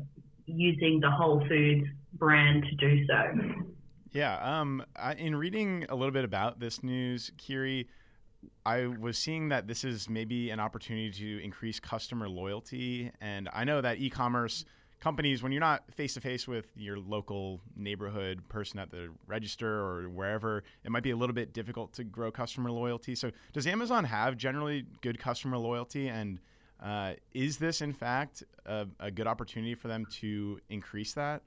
using 0.45 0.99
the 0.99 1.09
Whole 1.09 1.45
Foods 1.47 1.87
brand 2.13 2.63
to 2.63 2.75
do 2.75 3.05
so. 3.05 3.65
Yeah. 4.11 4.37
Um, 4.37 4.83
I, 4.95 5.13
in 5.13 5.35
reading 5.35 5.85
a 5.89 5.95
little 5.95 6.11
bit 6.11 6.25
about 6.25 6.59
this 6.59 6.83
news, 6.83 7.31
Kiri, 7.37 7.87
I 8.65 8.87
was 8.87 9.17
seeing 9.17 9.49
that 9.49 9.67
this 9.67 9.83
is 9.83 10.09
maybe 10.09 10.49
an 10.49 10.59
opportunity 10.59 11.11
to 11.11 11.43
increase 11.43 11.79
customer 11.79 12.29
loyalty. 12.29 13.11
And 13.21 13.49
I 13.53 13.63
know 13.63 13.81
that 13.81 13.99
e 13.99 14.09
commerce 14.09 14.65
companies, 14.99 15.43
when 15.43 15.51
you're 15.51 15.59
not 15.59 15.83
face 15.93 16.13
to 16.13 16.21
face 16.21 16.47
with 16.47 16.65
your 16.77 16.97
local 16.97 17.59
neighborhood 17.75 18.47
person 18.47 18.79
at 18.79 18.89
the 18.89 19.09
register 19.27 19.67
or 19.67 20.09
wherever, 20.09 20.63
it 20.85 20.91
might 20.91 21.03
be 21.03 21.11
a 21.11 21.15
little 21.15 21.35
bit 21.35 21.51
difficult 21.53 21.91
to 21.93 22.05
grow 22.05 22.31
customer 22.31 22.71
loyalty. 22.71 23.15
So, 23.15 23.31
does 23.51 23.67
Amazon 23.67 24.05
have 24.05 24.37
generally 24.37 24.85
good 25.01 25.19
customer 25.19 25.57
loyalty? 25.57 26.07
And 26.07 26.39
uh, 26.81 27.13
is 27.33 27.57
this, 27.57 27.81
in 27.81 27.91
fact, 27.91 28.43
a, 28.65 28.87
a 28.99 29.11
good 29.11 29.27
opportunity 29.27 29.75
for 29.75 29.89
them 29.89 30.05
to 30.21 30.59
increase 30.69 31.13
that? 31.13 31.41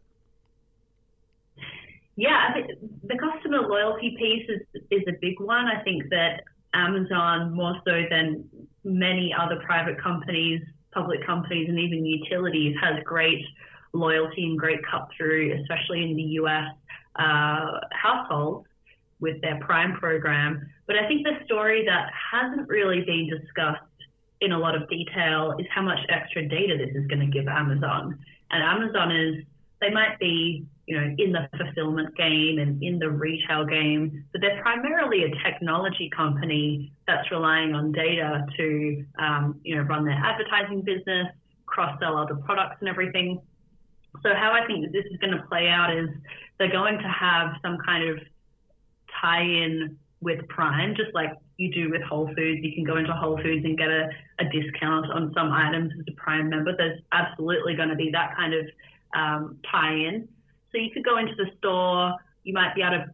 Yeah, 2.17 2.49
I 2.49 2.53
think 2.53 2.79
the 3.05 3.19
customer 3.19 3.61
loyalty 3.69 4.17
piece 4.19 4.49
is, 4.49 4.83
is 4.91 5.03
a 5.09 5.13
big 5.21 5.39
one. 5.39 5.67
I 5.67 5.83
think 5.83 6.09
that 6.11 6.45
Amazon, 6.77 7.53
more 7.55 7.81
so 7.87 8.05
than 8.11 8.45
many 8.85 9.35
other 9.39 9.57
private 9.65 10.01
companies, 10.01 10.63
public 10.93 11.25
companies, 11.27 11.69
and 11.69 11.79
even 11.79 12.05
utilities, 12.05 12.77
has 12.83 13.03
great 13.05 13.45
loyalty 13.93 14.45
and 14.45 14.59
great 14.59 14.81
cut 14.91 15.09
through, 15.17 15.59
especially 15.61 16.03
in 16.03 16.17
the 16.17 16.29
US 16.41 16.73
uh, 17.17 17.81
households 17.93 18.67
with 19.21 19.41
their 19.41 19.59
Prime 19.61 19.95
program. 19.95 20.69
But 20.87 20.97
I 20.97 21.09
think 21.09 21.27
the 21.27 21.45
story 21.45 21.85
that 21.87 22.11
hasn't 22.33 22.69
really 22.69 23.03
been 23.03 23.29
discussed 23.29 23.83
in 24.41 24.53
a 24.53 24.59
lot 24.59 24.75
of 24.75 24.89
detail 24.89 25.57
is 25.59 25.67
how 25.75 25.83
much 25.83 25.99
extra 26.09 26.47
data 26.47 26.77
this 26.77 26.95
is 26.95 27.07
going 27.07 27.21
to 27.21 27.27
give 27.27 27.49
Amazon. 27.49 28.19
And 28.51 28.63
Amazon 28.63 29.11
is, 29.11 29.45
they 29.81 29.91
might 29.91 30.19
be, 30.19 30.65
you 30.87 30.97
know, 30.97 31.15
in 31.19 31.33
the 31.33 31.49
fulfillment 31.59 32.17
game 32.17 32.59
and 32.59 32.83
in 32.83 32.99
the 32.99 33.11
retail 33.11 33.65
game, 33.67 34.25
but 34.33 34.41
they're 34.41 34.61
primarily 34.63 35.25
a 35.25 35.31
technology 35.45 36.11
company 36.17 36.93
that's 37.07 37.31
relying 37.31 37.75
on 37.75 37.93
data 37.93 38.47
to, 38.57 39.05
um, 39.19 39.61
you 39.63 39.77
know, 39.77 39.83
run 39.83 40.05
their 40.05 40.15
advertising 40.15 40.83
business, 40.83 41.29
cross 41.67 41.99
sell 42.01 42.17
other 42.17 42.37
products 42.37 42.77
and 42.81 42.89
everything. 42.89 43.41
So 44.23 44.31
how 44.35 44.53
I 44.53 44.67
think 44.67 44.85
that 44.85 44.93
this 44.93 45.05
is 45.11 45.19
going 45.19 45.37
to 45.37 45.43
play 45.49 45.69
out 45.69 45.95
is 45.95 46.09
they're 46.59 46.73
going 46.73 46.99
to 46.99 47.09
have 47.09 47.53
some 47.63 47.77
kind 47.85 48.09
of 48.09 48.19
tie-in 49.21 49.99
with 50.21 50.47
Prime, 50.49 50.95
just 50.97 51.13
like 51.15 51.33
you 51.59 51.71
do 51.73 51.91
with 51.91 52.03
Whole 52.03 52.27
Foods. 52.29 52.61
You 52.63 52.73
can 52.75 52.85
go 52.85 52.97
into 52.97 53.13
Whole 53.13 53.37
Foods 53.37 53.65
and 53.65 53.77
get 53.77 53.89
a, 53.89 54.09
a 54.39 54.45
discount 54.45 55.07
on 55.13 55.33
some 55.35 55.53
items 55.53 55.93
as 55.99 56.07
a 56.09 56.17
Prime 56.17 56.49
member. 56.49 56.75
There's 56.77 57.01
absolutely 57.13 57.75
going 57.75 57.91
to 57.91 57.95
be 57.95 58.11
that 58.13 58.35
kind 58.37 58.55
of 58.55 58.67
um, 59.15 59.59
tie-in. 59.71 60.29
So 60.73 60.79
you 60.79 60.91
could 60.93 61.05
go 61.05 61.19
into 61.19 61.35
the 61.37 61.51
store. 61.59 62.15
You 62.45 62.53
might 62.53 62.75
be 62.75 62.83
able 62.83 63.05
to 63.05 63.07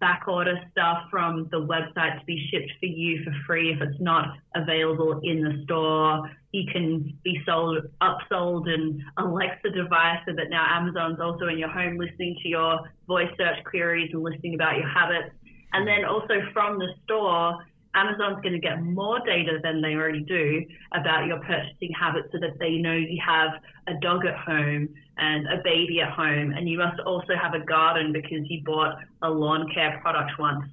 back 0.00 0.24
order 0.26 0.58
stuff 0.72 1.04
from 1.10 1.46
the 1.50 1.60
website 1.60 2.18
to 2.18 2.24
be 2.24 2.48
shipped 2.50 2.72
for 2.80 2.86
you 2.86 3.22
for 3.22 3.32
free 3.46 3.72
if 3.72 3.80
it's 3.82 4.00
not 4.00 4.34
available 4.54 5.20
in 5.22 5.44
the 5.44 5.62
store. 5.64 6.28
You 6.52 6.64
can 6.72 7.16
be 7.22 7.40
sold, 7.46 7.78
upsold 8.00 8.68
an 8.68 9.04
Alexa 9.18 9.70
device 9.70 10.18
so 10.26 10.34
that 10.34 10.48
now 10.48 10.66
Amazon's 10.68 11.20
also 11.20 11.46
in 11.48 11.58
your 11.58 11.68
home 11.68 11.98
listening 11.98 12.36
to 12.42 12.48
your 12.48 12.80
voice 13.06 13.28
search 13.36 13.62
queries 13.64 14.10
and 14.12 14.22
listening 14.22 14.54
about 14.54 14.76
your 14.76 14.88
habits. 14.88 15.34
And 15.72 15.86
then 15.86 16.04
also 16.04 16.40
from 16.52 16.78
the 16.78 16.88
store, 17.04 17.58
Amazon's 17.94 18.40
going 18.42 18.52
to 18.52 18.60
get 18.60 18.82
more 18.82 19.18
data 19.26 19.58
than 19.62 19.82
they 19.82 19.94
already 19.94 20.22
do 20.22 20.64
about 20.92 21.26
your 21.26 21.40
purchasing 21.40 21.92
habits 21.98 22.28
so 22.32 22.38
that 22.40 22.58
they 22.58 22.76
know 22.76 22.94
you 22.94 23.20
have 23.24 23.50
a 23.88 24.00
dog 24.00 24.24
at 24.24 24.36
home 24.36 24.88
and 25.20 25.46
a 25.46 25.60
baby 25.62 26.00
at 26.00 26.10
home, 26.10 26.52
and 26.52 26.68
you 26.68 26.78
must 26.78 26.98
also 27.00 27.34
have 27.40 27.54
a 27.54 27.64
garden 27.64 28.12
because 28.12 28.40
you 28.48 28.62
bought 28.64 28.96
a 29.22 29.30
lawn 29.30 29.70
care 29.72 29.98
product 30.02 30.32
once. 30.38 30.64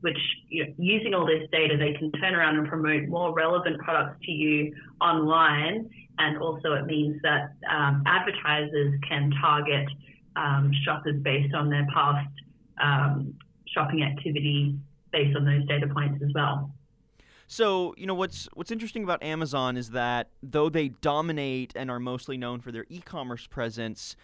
Which, 0.00 0.18
you 0.48 0.64
know, 0.64 0.72
using 0.78 1.12
all 1.12 1.26
this 1.26 1.48
data, 1.50 1.76
they 1.76 1.92
can 1.94 2.12
turn 2.12 2.32
around 2.32 2.56
and 2.56 2.68
promote 2.68 3.08
more 3.08 3.34
relevant 3.34 3.80
products 3.80 4.16
to 4.26 4.30
you 4.30 4.72
online. 5.00 5.90
And 6.20 6.38
also, 6.38 6.74
it 6.74 6.86
means 6.86 7.20
that 7.22 7.54
um, 7.68 8.04
advertisers 8.06 8.94
can 9.08 9.32
target 9.40 9.88
um, 10.36 10.70
shoppers 10.84 11.20
based 11.22 11.52
on 11.52 11.68
their 11.68 11.86
past 11.92 12.30
um, 12.80 13.34
shopping 13.66 14.04
activity 14.04 14.76
based 15.10 15.36
on 15.36 15.44
those 15.44 15.66
data 15.66 15.88
points 15.92 16.22
as 16.22 16.30
well. 16.32 16.72
So, 17.50 17.94
you 17.96 18.06
know, 18.06 18.14
what's 18.14 18.46
what's 18.52 18.70
interesting 18.70 19.02
about 19.02 19.22
Amazon 19.22 19.78
is 19.78 19.90
that 19.90 20.28
though 20.42 20.68
they 20.68 20.88
dominate 20.88 21.72
and 21.74 21.90
are 21.90 21.98
mostly 21.98 22.36
known 22.36 22.60
for 22.60 22.70
their 22.70 22.84
e-commerce 22.90 23.46
presence, 23.46 24.16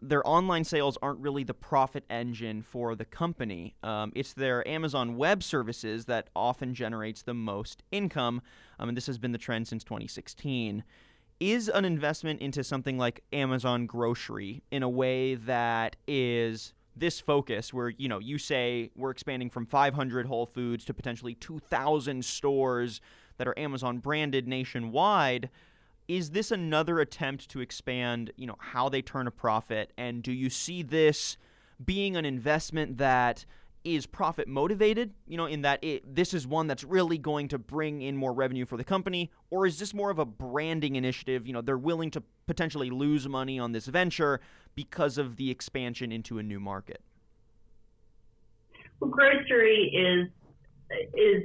their 0.00 0.26
online 0.26 0.64
sales 0.64 0.96
aren't 1.02 1.20
really 1.20 1.44
the 1.44 1.52
profit 1.52 2.04
engine 2.08 2.62
for 2.62 2.94
the 2.94 3.04
company. 3.04 3.74
Um, 3.82 4.12
it's 4.16 4.32
their 4.32 4.66
Amazon 4.66 5.18
Web 5.18 5.42
Services 5.42 6.06
that 6.06 6.30
often 6.34 6.72
generates 6.72 7.20
the 7.20 7.34
most 7.34 7.82
income, 7.92 8.40
um, 8.78 8.88
and 8.88 8.96
this 8.96 9.06
has 9.08 9.18
been 9.18 9.32
the 9.32 9.38
trend 9.38 9.68
since 9.68 9.84
2016. 9.84 10.82
Is 11.38 11.68
an 11.68 11.84
investment 11.84 12.40
into 12.40 12.64
something 12.64 12.96
like 12.96 13.22
Amazon 13.30 13.84
Grocery 13.84 14.62
in 14.70 14.82
a 14.82 14.88
way 14.88 15.34
that 15.34 15.96
is 16.08 16.72
this 17.00 17.18
focus 17.20 17.74
where 17.74 17.88
you 17.88 18.08
know 18.08 18.18
you 18.18 18.38
say 18.38 18.90
we're 18.96 19.10
expanding 19.10 19.50
from 19.50 19.66
500 19.66 20.26
Whole 20.26 20.46
Foods 20.46 20.84
to 20.84 20.94
potentially 20.94 21.34
2,000 21.34 22.24
stores 22.24 23.00
that 23.38 23.48
are 23.48 23.58
Amazon 23.58 23.98
branded 23.98 24.46
nationwide. 24.46 25.50
Is 26.06 26.30
this 26.30 26.50
another 26.50 27.00
attempt 27.00 27.48
to 27.50 27.60
expand, 27.60 28.32
you 28.36 28.46
know, 28.46 28.56
how 28.58 28.88
they 28.88 29.00
turn 29.00 29.26
a 29.26 29.30
profit? 29.30 29.92
And 29.96 30.22
do 30.22 30.32
you 30.32 30.50
see 30.50 30.82
this 30.82 31.36
being 31.84 32.16
an 32.16 32.24
investment 32.24 32.98
that 32.98 33.44
is 33.84 34.06
profit 34.06 34.48
motivated, 34.48 35.14
you 35.26 35.36
know, 35.36 35.46
in 35.46 35.62
that 35.62 35.82
it, 35.82 36.14
this 36.14 36.34
is 36.34 36.46
one 36.46 36.66
that's 36.66 36.84
really 36.84 37.18
going 37.18 37.48
to 37.48 37.58
bring 37.58 38.02
in 38.02 38.16
more 38.16 38.32
revenue 38.32 38.66
for 38.66 38.76
the 38.76 38.84
company? 38.84 39.30
Or 39.50 39.66
is 39.66 39.78
this 39.78 39.94
more 39.94 40.10
of 40.10 40.18
a 40.18 40.24
branding 40.24 40.96
initiative? 40.96 41.46
You 41.46 41.52
know, 41.52 41.60
they're 41.60 41.78
willing 41.78 42.10
to 42.12 42.22
potentially 42.46 42.90
lose 42.90 43.28
money 43.28 43.58
on 43.58 43.72
this 43.72 43.86
venture 43.86 44.40
because 44.74 45.18
of 45.18 45.36
the 45.36 45.50
expansion 45.50 46.12
into 46.12 46.38
a 46.38 46.42
new 46.42 46.60
market? 46.60 47.02
Well, 49.00 49.10
grocery 49.10 49.90
is 49.94 50.28
is 51.14 51.44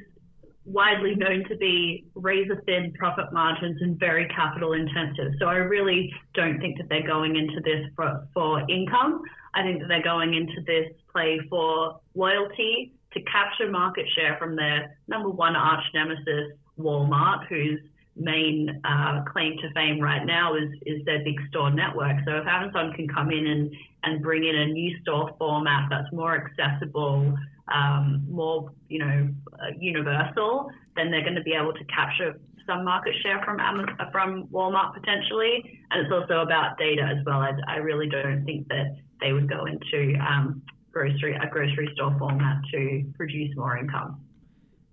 widely 0.65 1.15
known 1.15 1.43
to 1.48 1.56
be 1.56 2.06
razor 2.15 2.62
thin 2.65 2.91
profit 2.98 3.32
margins 3.32 3.80
and 3.82 4.00
very 4.00 4.28
capital 4.30 4.74
intensive. 4.74 5.34
So 5.39 5.45
I 5.45 5.56
really 5.56 6.12
don't 6.34 6.60
think 6.60 6.78
that 6.80 6.89
they're 6.89 7.06
going 7.06 7.36
into 7.36 7.62
this 7.63 7.86
for, 7.95 8.28
for 8.34 8.67
income. 8.69 9.21
I 9.54 9.62
think 9.62 9.80
that 9.82 9.88
they're 9.88 10.04
going 10.04 10.34
into 10.34 10.62
this 10.65 10.91
play 11.15 11.39
for 11.49 11.99
loyalty 12.13 12.91
to 13.13 13.21
capture 13.21 13.71
market 13.71 14.06
share 14.15 14.36
from 14.38 14.56
their 14.56 14.97
number 15.08 15.30
one 15.30 15.56
arch 15.56 15.84
nemesis, 15.93 16.51
Walmart, 16.78 17.47
whose 17.47 17.80
main 18.17 18.82
uh, 18.84 19.23
claim 19.23 19.58
to 19.62 19.71
fame 19.73 19.99
right 19.99 20.25
now 20.25 20.56
is, 20.56 20.69
is 20.86 21.04
their 21.06 21.23
big 21.23 21.36
store 21.49 21.71
network. 21.71 22.17
So 22.25 22.38
if 22.38 22.47
Amazon 22.47 22.93
can 22.93 23.08
come 23.08 23.32
in 23.32 23.47
and, 23.47 23.73
and 24.04 24.21
bring 24.21 24.43
in 24.45 24.56
a 24.56 24.67
new 24.67 24.97
store 25.01 25.32
format 25.38 25.88
that's 25.89 26.12
more 26.12 26.36
accessible, 26.36 27.38
um, 27.73 28.25
more 28.30 28.71
you 28.89 28.99
know 28.99 29.30
uh, 29.54 29.71
universal, 29.80 30.69
then 30.95 31.12
they're 31.12 31.23
going 31.23 31.36
to 31.36 31.41
be 31.41 31.54
able 31.54 31.73
to 31.73 31.84
capture 31.86 32.39
some 32.67 32.84
market 32.84 33.13
share 33.21 33.41
from 33.45 33.60
Amazon, 33.60 33.97
from 34.12 34.47
Walmart 34.47 34.93
potentially. 34.93 35.80
And 35.91 36.06
it's 36.06 36.12
also 36.12 36.41
about 36.41 36.78
data 36.78 37.04
as 37.04 37.23
well. 37.25 37.39
I, 37.39 37.51
I 37.67 37.75
really 37.78 38.10
don't 38.10 38.43
think 38.45 38.67
that 38.69 38.95
they 39.21 39.34
would 39.34 39.49
go 39.49 39.65
into 39.65 40.17
um, 40.19 40.62
grocery 40.96 41.36
a 41.36 41.48
grocery 41.48 41.90
store 41.94 42.16
format 42.18 42.62
to 42.72 43.04
produce 43.18 43.56
more 43.56 43.78
income. 43.78 44.22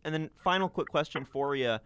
And 0.05 0.13
then, 0.13 0.31
final 0.35 0.69
quick 0.69 0.89
question 0.89 1.25
for 1.25 1.55
you: 1.55 1.79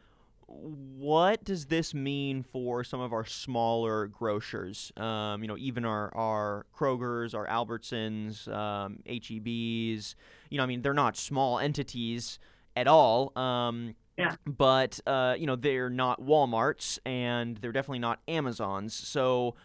What 0.47 1.45
does 1.45 1.67
this 1.67 1.93
mean 1.93 2.43
for 2.43 2.83
some 2.83 3.01
of 3.01 3.13
our 3.13 3.27
smaller 3.27 4.07
grocers? 4.07 4.91
Um, 4.97 5.43
you 5.43 5.49
know, 5.49 5.59
even 5.59 5.85
our 5.85 6.15
our 6.17 6.67
Krogers, 6.75 7.35
our 7.35 7.47
Albertsons, 7.47 8.49
um, 8.49 9.01
HEBs. 9.07 10.15
You 10.49 10.59
know, 10.59 10.65
I 10.65 10.67
mean, 10.67 10.81
they're 10.81 10.95
not 10.95 11.17
small 11.17 11.59
entities 11.59 12.39
at 12.75 12.89
all. 12.89 13.37
Um, 13.39 13.95
yeah. 14.17 14.37
But 14.47 14.99
uh, 15.07 15.35
you 15.39 15.47
know, 15.47 15.57
they're 15.57 15.91
not 15.91 16.23
WalMarts, 16.23 16.99
and 17.05 17.59
they're 17.59 17.73
definitely 17.73 17.99
not 17.99 18.21
Amazons. 18.27 18.95
So 18.95 19.57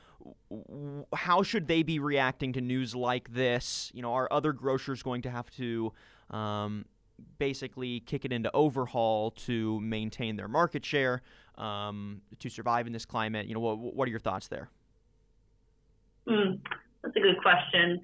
how 1.13 1.43
should 1.43 1.67
they 1.67 1.83
be 1.83 1.99
reacting 1.99 2.53
to 2.53 2.61
news 2.61 2.95
like 2.95 3.33
this? 3.33 3.91
You 3.93 4.01
know, 4.01 4.13
are 4.13 4.27
other 4.31 4.53
grocers 4.53 5.03
going 5.03 5.21
to 5.23 5.29
have 5.29 5.49
to 5.51 5.93
um, 6.29 6.85
basically 7.37 8.01
kick 8.01 8.25
it 8.25 8.31
into 8.31 8.51
overhaul 8.53 9.31
to 9.31 9.79
maintain 9.81 10.35
their 10.35 10.47
market 10.47 10.85
share 10.85 11.21
um, 11.57 12.21
to 12.39 12.49
survive 12.49 12.87
in 12.87 12.93
this 12.93 13.05
climate? 13.05 13.47
You 13.47 13.53
know, 13.53 13.59
what, 13.59 13.77
what 13.77 14.07
are 14.07 14.11
your 14.11 14.19
thoughts 14.19 14.47
there? 14.47 14.69
Mm, 16.27 16.59
that's 17.03 17.15
a 17.15 17.19
good 17.19 17.41
question. 17.41 17.99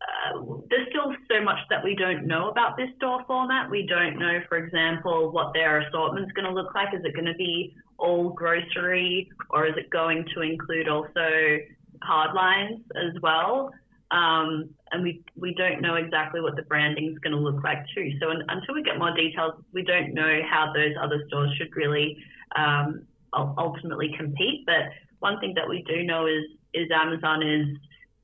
Uh, 0.00 0.40
there's 0.70 0.86
still 0.90 1.12
so 1.30 1.42
much 1.42 1.58
that 1.70 1.82
we 1.82 1.96
don't 1.96 2.26
know 2.26 2.50
about 2.50 2.76
this 2.76 2.88
store 2.96 3.24
format. 3.26 3.68
We 3.68 3.86
don't 3.86 4.18
know, 4.18 4.38
for 4.48 4.56
example, 4.56 5.32
what 5.32 5.52
their 5.54 5.80
assortment 5.80 6.26
is 6.26 6.32
going 6.32 6.46
to 6.46 6.52
look 6.52 6.74
like. 6.74 6.94
Is 6.94 7.00
it 7.04 7.14
going 7.14 7.26
to 7.26 7.34
be 7.34 7.74
all 7.98 8.30
grocery, 8.30 9.30
or 9.50 9.66
is 9.66 9.74
it 9.76 9.90
going 9.90 10.24
to 10.34 10.42
include 10.42 10.88
also 10.88 11.58
hard 12.02 12.34
lines 12.34 12.80
as 12.96 13.20
well? 13.22 13.70
Um, 14.10 14.70
and 14.90 15.02
we 15.02 15.22
we 15.36 15.54
don't 15.54 15.82
know 15.82 15.96
exactly 15.96 16.40
what 16.40 16.56
the 16.56 16.62
branding 16.62 17.12
is 17.12 17.18
going 17.18 17.34
to 17.34 17.38
look 17.38 17.62
like 17.62 17.84
too. 17.94 18.10
So 18.20 18.30
un, 18.30 18.42
until 18.48 18.74
we 18.74 18.82
get 18.82 18.98
more 18.98 19.14
details, 19.14 19.54
we 19.72 19.82
don't 19.82 20.14
know 20.14 20.40
how 20.48 20.72
those 20.72 20.94
other 21.00 21.22
stores 21.28 21.50
should 21.58 21.74
really 21.76 22.16
um, 22.56 23.06
ultimately 23.34 24.14
compete. 24.16 24.64
But 24.64 24.92
one 25.18 25.38
thing 25.40 25.52
that 25.56 25.68
we 25.68 25.82
do 25.82 26.04
know 26.04 26.26
is 26.26 26.44
is 26.72 26.88
Amazon 26.90 27.42
is 27.42 27.66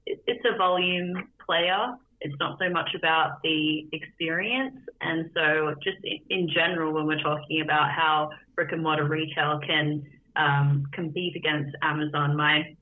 it's 0.06 0.44
a 0.50 0.56
volume 0.56 1.28
player 1.44 1.96
it's 2.24 2.34
not 2.40 2.58
so 2.58 2.70
much 2.70 2.88
about 2.96 3.42
the 3.42 3.87
experience. 3.92 4.76
And 5.02 5.30
so, 5.34 5.74
just 5.82 5.98
in 6.30 6.48
general, 6.48 6.92
when 6.92 7.06
we're 7.06 7.22
talking 7.22 7.60
about 7.60 7.90
how 7.90 8.30
brick 8.56 8.72
and 8.72 8.82
mortar 8.82 9.04
retail 9.04 9.60
can 9.64 10.02
um, 10.34 10.87
compete 10.92 11.37
against 11.37 11.76
Amazon, 11.82 12.34
my 12.34 12.74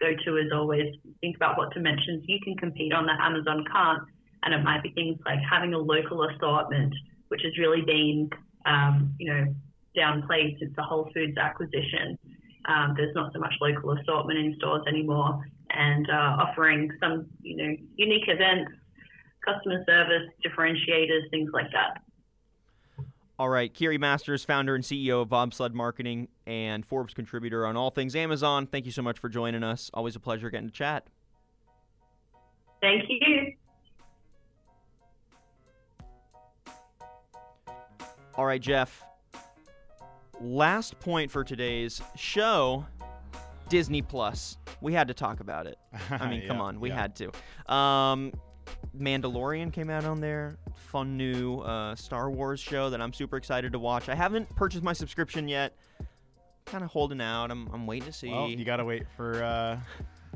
go 0.00 0.12
to 0.24 0.36
is 0.36 0.52
always 0.54 0.94
think 1.20 1.34
about 1.34 1.58
what 1.58 1.74
dimensions 1.74 2.22
you 2.28 2.38
can 2.44 2.56
compete 2.56 2.92
on 2.92 3.04
that 3.06 3.18
Amazon 3.20 3.64
can't. 3.70 4.04
And 4.44 4.54
it 4.54 4.62
might 4.62 4.84
be 4.84 4.90
things 4.92 5.18
like 5.26 5.40
having 5.50 5.74
a 5.74 5.78
local 5.78 6.22
assortment, 6.30 6.94
which 7.28 7.42
has 7.42 7.58
really 7.58 7.82
been, 7.82 8.30
um, 8.64 9.12
you 9.18 9.28
know, 9.28 9.52
downplayed 9.96 10.56
since 10.60 10.72
the 10.76 10.84
Whole 10.84 11.10
Foods 11.12 11.36
acquisition. 11.36 12.16
Um, 12.68 12.94
there's 12.96 13.14
not 13.16 13.32
so 13.32 13.40
much 13.40 13.54
local 13.60 13.98
assortment 13.98 14.38
in 14.38 14.54
stores 14.56 14.84
anymore 14.86 15.42
and 15.70 16.08
uh, 16.10 16.42
offering 16.42 16.90
some, 17.00 17.26
you 17.42 17.56
know, 17.56 17.76
unique 17.96 18.28
events, 18.28 18.72
customer 19.44 19.84
service 19.86 20.28
differentiators, 20.44 21.28
things 21.30 21.50
like 21.52 21.70
that. 21.72 22.02
All 23.38 23.48
right, 23.48 23.72
Kiri 23.72 23.98
Masters, 23.98 24.44
founder 24.44 24.74
and 24.74 24.82
CEO 24.82 25.22
of 25.22 25.28
Bobsled 25.28 25.72
Marketing 25.72 26.26
and 26.46 26.84
Forbes 26.84 27.14
contributor 27.14 27.66
on 27.66 27.76
all 27.76 27.90
things 27.90 28.16
Amazon. 28.16 28.66
Thank 28.66 28.84
you 28.84 28.90
so 28.90 29.02
much 29.02 29.18
for 29.18 29.28
joining 29.28 29.62
us. 29.62 29.90
Always 29.94 30.16
a 30.16 30.20
pleasure 30.20 30.50
getting 30.50 30.68
to 30.68 30.74
chat. 30.74 31.06
Thank 32.80 33.04
you. 33.08 33.52
All 38.34 38.44
right, 38.44 38.60
Jeff. 38.60 39.04
Last 40.40 40.98
point 41.00 41.30
for 41.30 41.44
today's 41.44 42.00
show 42.16 42.86
Disney 43.68 44.02
Plus. 44.02 44.58
We 44.80 44.92
had 44.92 45.08
to 45.08 45.14
talk 45.14 45.40
about 45.40 45.66
it. 45.66 45.78
I 46.10 46.28
mean, 46.28 46.46
come 46.46 46.58
Yeah, 46.58 46.62
on, 46.64 46.80
we 46.80 46.88
yeah. 46.90 46.96
had 47.00 47.16
to. 47.16 47.72
Um, 47.72 48.32
Mandalorian 48.98 49.72
came 49.72 49.90
out 49.90 50.04
on 50.04 50.20
there. 50.20 50.58
Fun 50.74 51.16
new 51.16 51.60
uh, 51.60 51.94
Star 51.94 52.30
Wars 52.30 52.60
show 52.60 52.90
that 52.90 53.00
I'm 53.00 53.12
super 53.12 53.36
excited 53.36 53.72
to 53.72 53.78
watch. 53.78 54.08
I 54.08 54.14
haven't 54.14 54.54
purchased 54.56 54.82
my 54.82 54.92
subscription 54.92 55.48
yet. 55.48 55.74
Kind 56.66 56.84
of 56.84 56.90
holding 56.90 57.20
out. 57.20 57.50
I'm, 57.50 57.68
I'm 57.72 57.86
waiting 57.86 58.06
to 58.08 58.12
see. 58.12 58.30
Well, 58.30 58.48
you 58.48 58.64
gotta 58.64 58.84
wait 58.84 59.04
for 59.16 59.42
uh, 59.42 59.78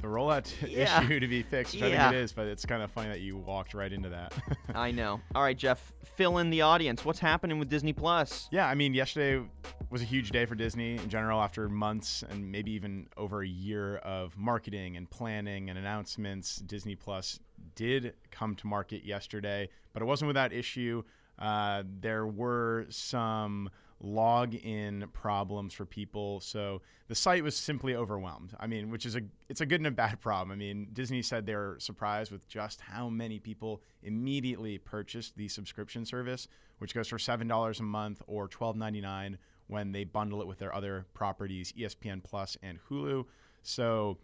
the 0.01 0.07
rollout 0.07 0.51
Yeah. 0.69 1.03
issue 1.05 1.21
to 1.21 1.29
be 1.29 1.43
fixed, 1.43 1.75
which 1.75 1.83
I 1.83 1.91
think 1.91 2.15
it 2.15 2.19
is. 2.21 2.33
But 2.33 2.47
it's 2.47 2.65
kind 2.65 2.83
of 2.83 2.91
funny 2.91 3.09
that 3.11 3.21
you 3.21 3.37
walked 3.37 3.75
right 3.75 3.93
into 3.93 4.09
that. 4.11 4.33
I 4.75 4.91
know. 4.93 5.21
All 5.35 5.43
right, 5.43 5.57
Jeff, 5.57 5.93
fill 6.17 6.39
in 6.39 6.49
the 6.51 6.63
audience. 6.63 7.05
What's 7.05 7.19
happening 7.19 7.59
with 7.59 7.69
Disney 7.69 7.93
Plus? 7.93 8.49
Yeah, 8.51 8.67
I 8.67 8.75
mean, 8.75 8.95
yesterday 8.95 9.45
was 9.93 10.01
a 10.01 10.07
huge 10.07 10.31
day 10.31 10.47
for 10.47 10.55
Disney 10.55 10.97
in 10.97 11.11
general 11.11 11.43
after 11.43 11.69
months 11.69 12.25
and 12.31 12.51
maybe 12.51 12.73
even 12.73 13.07
over 13.19 13.43
a 13.43 13.47
year 13.47 13.97
of 13.99 14.35
marketing 14.39 14.97
and 14.97 15.09
planning 15.11 15.69
and 15.69 15.79
announcements. 15.79 16.57
Disney 16.57 16.97
Plus 16.97 17.39
did 17.75 18.15
come 18.31 18.55
to 18.57 18.67
market 18.67 19.05
yesterday, 19.05 19.69
but 19.93 20.01
it 20.01 20.07
wasn't 20.07 20.29
without 20.29 20.51
issue. 20.51 21.03
Uh, 21.39 21.83
there 22.01 22.27
were 22.27 22.87
some 22.89 23.69
login 24.03 25.13
problems 25.13 25.75
for 25.75 25.85
people, 25.85 26.41
so 26.41 26.81
the 27.09 27.15
site 27.15 27.45
was 27.45 27.55
simply 27.55 27.95
overwhelmed. 27.95 28.55
I 28.59 28.67
mean, 28.67 28.91
which 28.91 29.05
is 29.05 29.15
a 29.15 29.21
it's 29.51 29.61
a 29.61 29.67
good 29.67 29.81
and 29.81 29.87
a 29.87 29.91
bad 29.91 30.23
problem. 30.23 30.53
I 30.53 30.57
mean, 30.57 30.89
Disney 30.95 31.21
said 31.21 31.45
they're 31.45 31.77
surprised 31.79 32.33
with 32.33 32.49
just 32.49 32.81
how 32.81 33.11
many 33.11 33.39
people 33.39 33.83
immediately 34.03 34.79
purchased 34.79 35.37
the 35.37 35.49
subscription 35.49 36.07
service, 36.07 36.49
which 36.79 36.95
goes 36.95 37.09
for 37.09 37.19
seven 37.19 37.47
dollars 37.47 37.79
a 37.79 37.85
month 37.85 38.23
or 38.27 38.49
twelve 38.49 38.75
ninety 38.75 39.03
nine 39.03 39.37
when 39.69 39.93
they 39.93 40.05
bundle 40.05 40.41
it 40.41 40.47
with 40.47 40.59
their 40.59 40.75
other 40.75 41.07
properties, 41.15 41.73
ESPN 41.73 42.23
Plus 42.23 42.57
and 42.63 42.79
Hulu. 42.89 43.25
So 43.63 44.19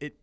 it 0.00 0.16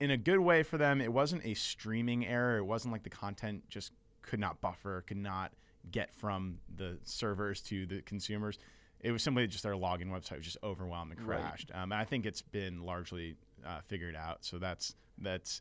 in 0.00 0.10
a 0.10 0.16
good 0.16 0.40
way 0.40 0.62
for 0.62 0.78
them, 0.78 1.00
it 1.00 1.12
wasn't 1.12 1.44
a 1.44 1.54
streaming 1.54 2.26
error. 2.26 2.58
It 2.58 2.64
wasn't 2.64 2.92
like 2.92 3.02
the 3.02 3.10
content 3.10 3.68
just 3.68 3.92
could 4.22 4.40
not 4.40 4.60
buffer, 4.60 5.02
could 5.06 5.16
not 5.16 5.52
get 5.90 6.12
from 6.14 6.58
the 6.74 6.98
servers 7.04 7.60
to 7.60 7.86
the 7.86 8.02
consumers. 8.02 8.58
It 9.00 9.12
was 9.12 9.22
simply 9.22 9.46
just 9.46 9.62
their 9.62 9.74
login 9.74 10.06
website 10.08 10.36
was 10.38 10.44
just 10.46 10.56
overwhelmed 10.62 11.12
and 11.12 11.26
Right. 11.26 11.40
crashed. 11.40 11.70
Um, 11.74 11.92
and 11.92 11.94
I 12.00 12.04
think 12.04 12.24
it's 12.24 12.40
been 12.42 12.82
largely 12.82 13.36
uh, 13.64 13.80
figured 13.86 14.16
out. 14.16 14.44
So 14.44 14.58
that's 14.58 14.94
that's 15.18 15.60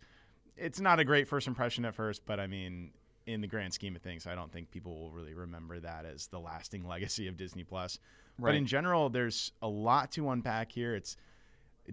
it's 0.56 0.80
not 0.80 1.00
a 1.00 1.04
great 1.04 1.28
first 1.28 1.48
impression 1.48 1.84
at 1.86 1.94
first, 1.96 2.26
but 2.26 2.40
I 2.40 2.48
mean, 2.48 2.92
in 3.26 3.42
the 3.42 3.48
grand 3.48 3.74
scheme 3.74 3.96
of 3.96 4.02
things, 4.02 4.28
I 4.28 4.36
don't 4.36 4.52
think 4.52 4.72
people 4.72 5.00
will 5.00 5.12
really 5.12 5.34
remember 5.34 5.80
that 5.80 6.06
as 6.06 6.28
the 6.28 6.40
lasting 6.40 6.88
legacy 6.88 7.28
of 7.28 7.38
Disney 7.38 7.64
Plus. 7.64 8.00
But 8.40 8.56
in 8.56 8.66
general, 8.66 9.10
there's 9.10 9.52
a 9.62 9.68
lot 9.68 10.12
to 10.14 10.30
unpack 10.32 10.72
here. 10.72 10.96
It's 10.96 11.18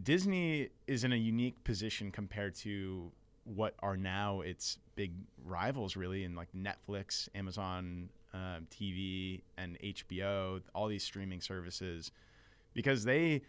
Disney 0.02 0.70
is 0.86 1.04
in 1.04 1.12
a 1.12 1.16
unique 1.16 1.62
position 1.64 2.10
compared 2.10 2.54
to 2.56 3.12
what 3.44 3.74
are 3.80 3.96
now 3.96 4.40
its 4.40 4.78
big 4.94 5.12
rivals, 5.44 5.96
really, 5.96 6.24
in 6.24 6.34
like 6.34 6.48
Netflix, 6.56 7.28
Amazon 7.34 8.08
um, 8.32 8.66
TV, 8.70 9.42
and 9.58 9.78
HBO, 9.80 10.62
all 10.74 10.88
these 10.88 11.02
streaming 11.02 11.40
services, 11.40 12.12
because 12.74 13.04
they 13.04 13.42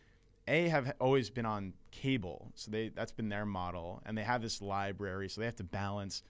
a 0.47 0.67
have 0.69 0.93
always 0.99 1.29
been 1.29 1.45
on 1.45 1.73
cable, 1.91 2.51
so 2.55 2.71
they 2.71 2.89
that's 2.89 3.11
been 3.11 3.29
their 3.29 3.45
model, 3.45 4.01
and 4.05 4.17
they 4.17 4.23
have 4.23 4.41
this 4.41 4.61
library, 4.61 5.29
so 5.29 5.41
they 5.41 5.45
have 5.45 5.55
to 5.57 5.63
balance 5.63 6.23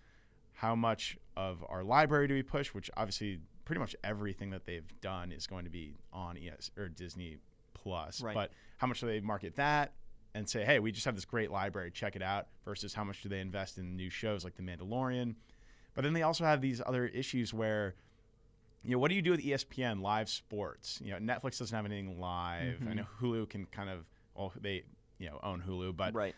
how 0.62 0.76
much 0.76 1.18
of 1.36 1.66
our 1.70 1.84
library 1.84 2.28
do 2.28 2.36
we 2.36 2.44
push, 2.44 2.68
which 2.68 2.88
obviously 2.96 3.40
pretty 3.66 3.80
much 3.80 3.96
everything 4.04 4.52
that 4.52 4.64
they've 4.64 4.94
done 5.02 5.32
is 5.32 5.48
going 5.48 5.64
to 5.64 5.72
be 5.72 5.96
on 6.14 6.38
ES 6.38 6.70
or 6.78 6.88
Disney 6.88 7.38
Plus, 7.74 8.22
Right. 8.22 8.36
but 8.36 8.52
how 8.78 8.86
much 8.86 9.00
do 9.00 9.08
they 9.08 9.20
market 9.22 9.56
that 9.56 9.94
and 10.36 10.48
say, 10.48 10.64
hey, 10.64 10.78
we 10.78 10.92
just 10.92 11.06
have 11.06 11.16
this 11.16 11.26
great 11.26 11.50
library, 11.50 11.90
check 11.90 12.16
it 12.16 12.22
out, 12.22 12.46
versus 12.64 12.94
how 12.94 13.04
much 13.04 13.24
do 13.24 13.30
they 13.30 13.40
invest 13.40 13.80
in 13.80 13.96
new 13.96 14.12
shows 14.12 14.44
like 14.44 14.56
The 14.56 14.62
Mandalorian? 14.62 15.34
But 15.96 16.04
then 16.04 16.14
they 16.14 16.22
also 16.22 16.46
have 16.46 16.62
these 16.62 16.80
other 16.86 17.08
issues 17.08 17.56
where, 17.56 17.96
you 18.84 18.92
know, 18.92 19.00
what 19.00 19.10
do 19.10 19.16
you 19.16 19.24
do 19.24 19.32
with 19.32 19.42
ESPN 19.42 20.04
live 20.04 20.30
sports? 20.30 21.02
You 21.04 21.18
know, 21.18 21.18
Netflix 21.18 21.58
doesn't 21.58 21.76
have 21.76 21.88
anything 21.88 22.20
live. 22.20 22.78
I 22.82 22.86
mm-hmm. 22.86 22.98
know 22.98 23.06
Hulu 23.20 23.50
can 23.50 23.66
kind 23.66 23.90
of, 23.90 24.06
well, 24.36 24.54
they, 24.62 24.84
you 25.18 25.28
know, 25.28 25.40
own 25.42 25.64
Hulu, 25.68 25.98
but 25.98 26.14
right. 26.14 26.36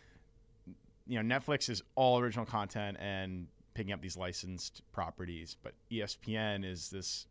you 1.08 1.22
know, 1.22 1.40
Netflix 1.40 1.70
is 1.70 1.84
all 1.96 2.20
original 2.20 2.46
content 2.46 2.96
and 3.02 3.48
picking 3.74 3.94
up 3.94 4.02
these 4.02 4.18
licensed 4.18 4.82
properties, 4.92 5.58
but 5.64 5.74
ESPN 5.92 6.66
is 6.66 6.90
this 6.90 7.28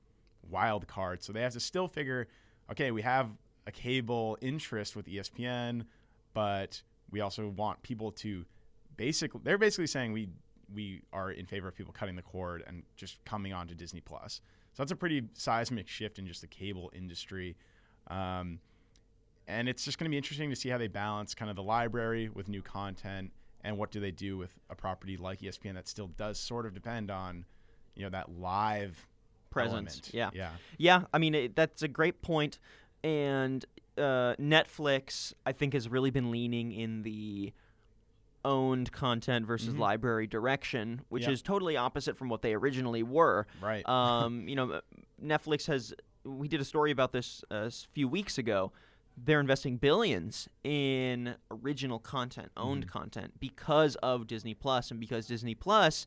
wild 0.48 0.86
card. 0.86 1.22
So 1.22 1.32
they 1.32 1.42
have 1.42 1.52
to 1.52 1.60
still 1.60 1.88
figure, 1.88 2.28
okay, 2.70 2.90
we 2.90 3.02
have 3.02 3.30
a 3.66 3.72
cable 3.72 4.36
interest 4.40 4.96
with 4.96 5.06
ESPN, 5.06 5.84
but 6.34 6.82
we 7.10 7.20
also 7.20 7.48
want 7.48 7.82
people 7.82 8.10
to 8.12 8.44
basically 8.96 9.40
they're 9.44 9.58
basically 9.58 9.86
saying 9.86 10.12
we 10.12 10.28
we 10.74 11.02
are 11.12 11.30
in 11.30 11.46
favor 11.46 11.68
of 11.68 11.74
people 11.74 11.92
cutting 11.92 12.16
the 12.16 12.22
cord 12.22 12.64
and 12.66 12.82
just 12.96 13.22
coming 13.24 13.52
on 13.52 13.68
to 13.68 13.74
Disney 13.74 14.00
Plus. 14.00 14.40
So 14.72 14.82
that's 14.82 14.92
a 14.92 14.96
pretty 14.96 15.22
seismic 15.34 15.86
shift 15.86 16.18
in 16.18 16.26
just 16.26 16.40
the 16.40 16.46
cable 16.46 16.90
industry. 16.94 17.56
Um, 18.08 18.58
and 19.46 19.68
it's 19.68 19.84
just 19.84 19.98
going 19.98 20.06
to 20.06 20.10
be 20.10 20.16
interesting 20.16 20.48
to 20.48 20.56
see 20.56 20.70
how 20.70 20.78
they 20.78 20.88
balance 20.88 21.34
kind 21.34 21.50
of 21.50 21.56
the 21.56 21.62
library 21.62 22.30
with 22.30 22.48
new 22.48 22.62
content 22.62 23.32
and 23.64 23.78
what 23.78 23.90
do 23.90 24.00
they 24.00 24.10
do 24.10 24.36
with 24.36 24.50
a 24.70 24.74
property 24.74 25.16
like 25.16 25.40
ESPN 25.40 25.74
that 25.74 25.88
still 25.88 26.08
does 26.08 26.38
sort 26.38 26.66
of 26.66 26.74
depend 26.74 27.10
on 27.10 27.44
you 27.94 28.02
know 28.02 28.10
that 28.10 28.30
live 28.38 29.06
Presence. 29.50 30.10
Yeah. 30.14 30.30
yeah 30.32 30.50
Yeah, 30.78 31.02
I 31.12 31.18
mean 31.18 31.34
it, 31.34 31.54
that's 31.56 31.82
a 31.82 31.88
great 31.88 32.22
point, 32.22 32.58
and 33.04 33.62
uh, 33.98 34.34
Netflix 34.40 35.34
I 35.44 35.52
think 35.52 35.74
has 35.74 35.88
really 35.90 36.10
been 36.10 36.30
leaning 36.30 36.72
in 36.72 37.02
the 37.02 37.52
owned 38.44 38.90
content 38.92 39.46
versus 39.46 39.74
Mhm. 39.74 39.78
library 39.78 40.26
direction, 40.26 41.02
which 41.10 41.28
is 41.28 41.42
totally 41.42 41.76
opposite 41.76 42.16
from 42.16 42.28
what 42.28 42.42
they 42.42 42.54
originally 42.54 43.02
were. 43.02 43.46
right 43.60 43.86
Um, 43.88 44.48
you 44.48 44.56
know, 44.56 44.80
Netflix 45.22 45.66
has. 45.66 45.94
We 46.24 46.48
did 46.48 46.60
a 46.60 46.64
story 46.64 46.90
about 46.92 47.12
this 47.12 47.44
uh, 47.50 47.66
a 47.66 47.70
few 47.92 48.08
weeks 48.08 48.38
ago. 48.38 48.72
They're 49.16 49.40
investing 49.40 49.76
billions 49.76 50.48
in 50.64 51.34
original 51.50 51.98
content, 51.98 52.50
owned 52.56 52.86
Mm-hmm. 52.86 52.98
content, 52.98 53.32
because 53.40 53.96
of 53.96 54.26
Disney 54.26 54.54
Plus, 54.54 54.90
and 54.90 54.98
because 54.98 55.26
Disney 55.26 55.54
Plus 55.54 56.06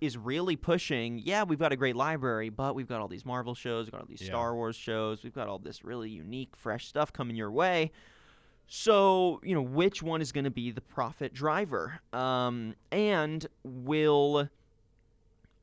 is 0.00 0.16
really 0.16 0.56
pushing. 0.56 1.18
Yeah, 1.18 1.44
we've 1.44 1.58
got 1.58 1.72
a 1.72 1.76
great 1.76 1.96
library, 1.96 2.48
but 2.50 2.74
we've 2.74 2.88
got 2.88 3.00
all 3.00 3.08
these 3.08 3.24
Marvel 3.24 3.54
shows, 3.54 3.86
we've 3.86 3.92
got 3.92 4.00
all 4.02 4.06
these 4.08 4.20
Yeah. 4.22 4.28
Star 4.28 4.54
Wars 4.54 4.76
shows, 4.76 5.22
we've 5.24 5.34
got 5.34 5.48
all 5.48 5.58
this 5.58 5.84
really 5.84 6.10
unique, 6.10 6.56
fresh 6.56 6.86
stuff 6.86 7.12
coming 7.12 7.36
your 7.36 7.50
way. 7.50 7.90
So, 8.66 9.40
you 9.42 9.54
know, 9.54 9.62
which 9.62 10.02
one 10.02 10.20
is 10.22 10.32
going 10.32 10.44
to 10.44 10.50
be 10.50 10.70
the 10.70 10.80
profit 10.80 11.32
driver? 11.34 12.00
Um, 12.12 12.74
and 12.92 13.46
will 13.62 14.48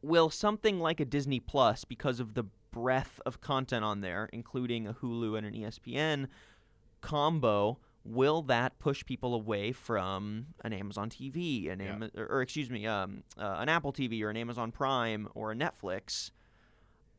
will 0.04 0.30
something 0.32 0.80
like 0.80 1.00
a 1.00 1.06
Disney 1.06 1.40
Plus, 1.40 1.84
because 1.86 2.20
of 2.20 2.34
the 2.34 2.44
breadth 2.72 3.20
of 3.26 3.40
content 3.42 3.84
on 3.86 4.02
there, 4.02 4.30
including 4.34 4.88
a 4.88 4.94
Hulu 4.94 5.38
and 5.38 5.46
an 5.46 5.54
ESPN 5.54 6.28
combo, 7.02 7.80
will 8.04 8.42
that 8.44 8.80
push 8.80 9.06
people 9.06 9.34
away 9.36 9.72
from 9.72 10.48
an 10.64 10.74
Amazon 10.74 11.10
TV, 11.10 11.70
an 11.72 11.80
Yeah. 11.80 11.94
Ama- 11.94 12.12
or, 12.18 12.26
or 12.28 12.42
excuse 12.42 12.70
me, 12.70 12.88
um, 12.88 13.24
uh, 13.38 13.58
an 13.60 13.70
Apple 13.70 13.94
TV 13.94 14.22
or 14.24 14.30
an 14.30 14.38
Amazon 14.38 14.72
Prime 14.72 15.28
or 15.36 15.52
a 15.52 15.56
Netflix? 15.56 16.32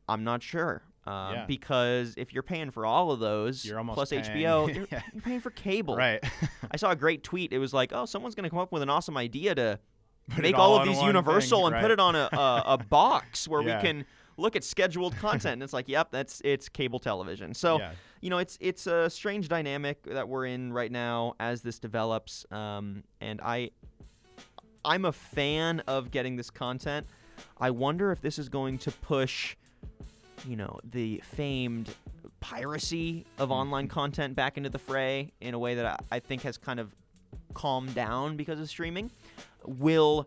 I'm 0.08 0.24
not 0.24 0.42
sure. 0.42 0.82
Uh, 1.06 1.30
Yeah. 1.34 1.44
Because 1.46 2.14
if 2.16 2.32
you're 2.32 2.42
paying 2.42 2.70
for 2.70 2.84
all 2.86 3.10
of 3.12 3.20
those 3.20 3.64
You're 3.64 3.82
plus 3.84 4.10
paying- 4.10 4.22
HBO, 4.24 4.66
you're, 4.74 4.86
Yeah. 4.90 5.02
you're 5.12 5.22
paying 5.22 5.40
for 5.40 5.50
cable. 5.50 5.96
right 5.96 6.22
I 6.70 6.76
saw 6.76 6.90
a 6.90 6.96
great 6.96 7.22
tweet. 7.22 7.52
It 7.52 7.58
was 7.58 7.72
like, 7.74 7.92
oh, 7.92 8.06
someone's 8.06 8.34
going 8.34 8.44
to 8.44 8.50
come 8.50 8.58
up 8.60 8.72
with 8.72 8.82
an 8.82 8.90
awesome 8.90 9.16
idea 9.16 9.54
to 9.54 9.78
Put 10.30 10.42
make 10.42 10.56
all 10.56 10.78
of 10.78 10.86
these 10.86 11.00
universal 11.02 11.64
thing, 11.66 11.74
and 11.74 11.82
put 11.82 11.90
it 11.90 11.98
on 11.98 12.14
a, 12.14 12.28
a, 12.32 12.62
a 12.66 12.78
box 12.78 13.48
where 13.48 13.60
we 13.62 13.72
can 13.72 14.04
look 14.36 14.56
at 14.56 14.64
scheduled 14.64 15.16
content. 15.18 15.54
and 15.54 15.62
it's 15.62 15.72
like, 15.72 15.88
yep, 15.88 16.10
that's 16.10 16.40
it's 16.44 16.68
cable 16.68 16.98
television. 16.98 17.54
So 17.54 17.78
Yeah. 17.78 17.92
you 18.20 18.30
know, 18.30 18.38
it's 18.38 18.56
it's 18.60 18.86
a 18.86 19.08
strange 19.10 19.48
dynamic 19.48 20.02
that 20.04 20.28
we're 20.28 20.46
in 20.46 20.72
right 20.72 20.90
now 20.92 21.34
as 21.40 21.62
this 21.62 21.78
develops. 21.78 22.44
Um, 22.50 23.04
and 23.20 23.40
I 23.42 23.70
I'm 24.84 25.04
a 25.04 25.12
fan 25.12 25.80
of 25.86 26.10
getting 26.10 26.36
this 26.36 26.50
content. 26.50 27.06
I 27.60 27.70
wonder 27.70 28.10
if 28.12 28.20
this 28.20 28.38
is 28.38 28.48
going 28.48 28.78
to 28.78 28.90
push, 28.90 29.56
you 30.46 30.56
know, 30.56 30.78
the 30.84 31.22
famed 31.24 31.94
piracy 32.40 33.24
of 33.38 33.52
online 33.52 33.86
content 33.86 34.34
back 34.34 34.56
into 34.56 34.68
the 34.68 34.78
fray 34.78 35.30
in 35.40 35.54
a 35.54 35.58
way 35.58 35.76
that 35.76 35.86
I, 35.86 35.96
I 36.16 36.18
think 36.18 36.42
has 36.42 36.58
kind 36.58 36.80
of 36.80 36.94
calmed 37.54 37.94
down 37.94 38.36
because 38.36 38.58
of 38.58 38.68
streaming. 38.68 39.10
Will 39.64 40.26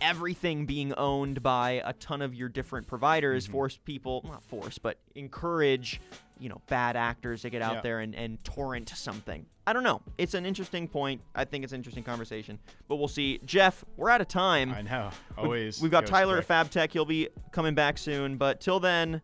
everything 0.00 0.66
being 0.66 0.92
owned 0.94 1.42
by 1.42 1.82
a 1.84 1.92
ton 1.94 2.22
of 2.22 2.34
your 2.34 2.48
different 2.48 2.86
providers 2.86 3.44
Mm-hmm. 3.44 3.52
force 3.52 3.78
people 3.84 4.22
not 4.26 4.44
force 4.44 4.78
but 4.78 4.98
encourage 5.14 6.00
you 6.38 6.48
know 6.48 6.60
bad 6.68 6.96
actors 6.96 7.42
to 7.42 7.50
get 7.50 7.62
out 7.62 7.76
Yeah. 7.76 7.80
there 7.80 8.00
and, 8.00 8.14
and 8.14 8.42
torrent 8.44 8.88
something 8.90 9.46
i 9.66 9.72
don't 9.72 9.82
know 9.82 10.02
it's 10.18 10.34
an 10.34 10.44
interesting 10.46 10.86
point 10.86 11.20
i 11.34 11.44
think 11.44 11.64
it's 11.64 11.72
an 11.72 11.78
interesting 11.78 12.04
conversation 12.04 12.58
but 12.88 12.96
we'll 12.96 13.08
see 13.08 13.40
jeff 13.44 13.84
we're 13.96 14.10
out 14.10 14.20
of 14.20 14.28
time 14.28 14.72
I 14.72 14.82
know. 14.82 15.10
We've- 15.36 15.42
Always. 15.42 15.80
we've 15.82 15.90
got 15.90 16.06
tyler 16.06 16.42
quick. 16.42 16.50
at 16.50 16.70
fabtech 16.70 16.92
he'll 16.92 17.04
be 17.04 17.28
coming 17.52 17.74
back 17.74 17.98
soon 17.98 18.36
but 18.36 18.60
till 18.60 18.78
then 18.80 19.20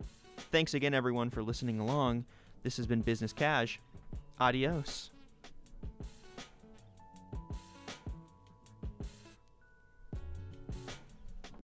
thanks 0.51 0.75
again 0.75 0.95
everyone 0.95 1.31
for 1.31 1.43
listening 1.43 1.79
along 1.81 2.25
this 2.63 2.77
has 2.77 2.87
been 2.87 3.03
business 3.03 3.33
cash 3.33 3.79
adios 4.41 5.11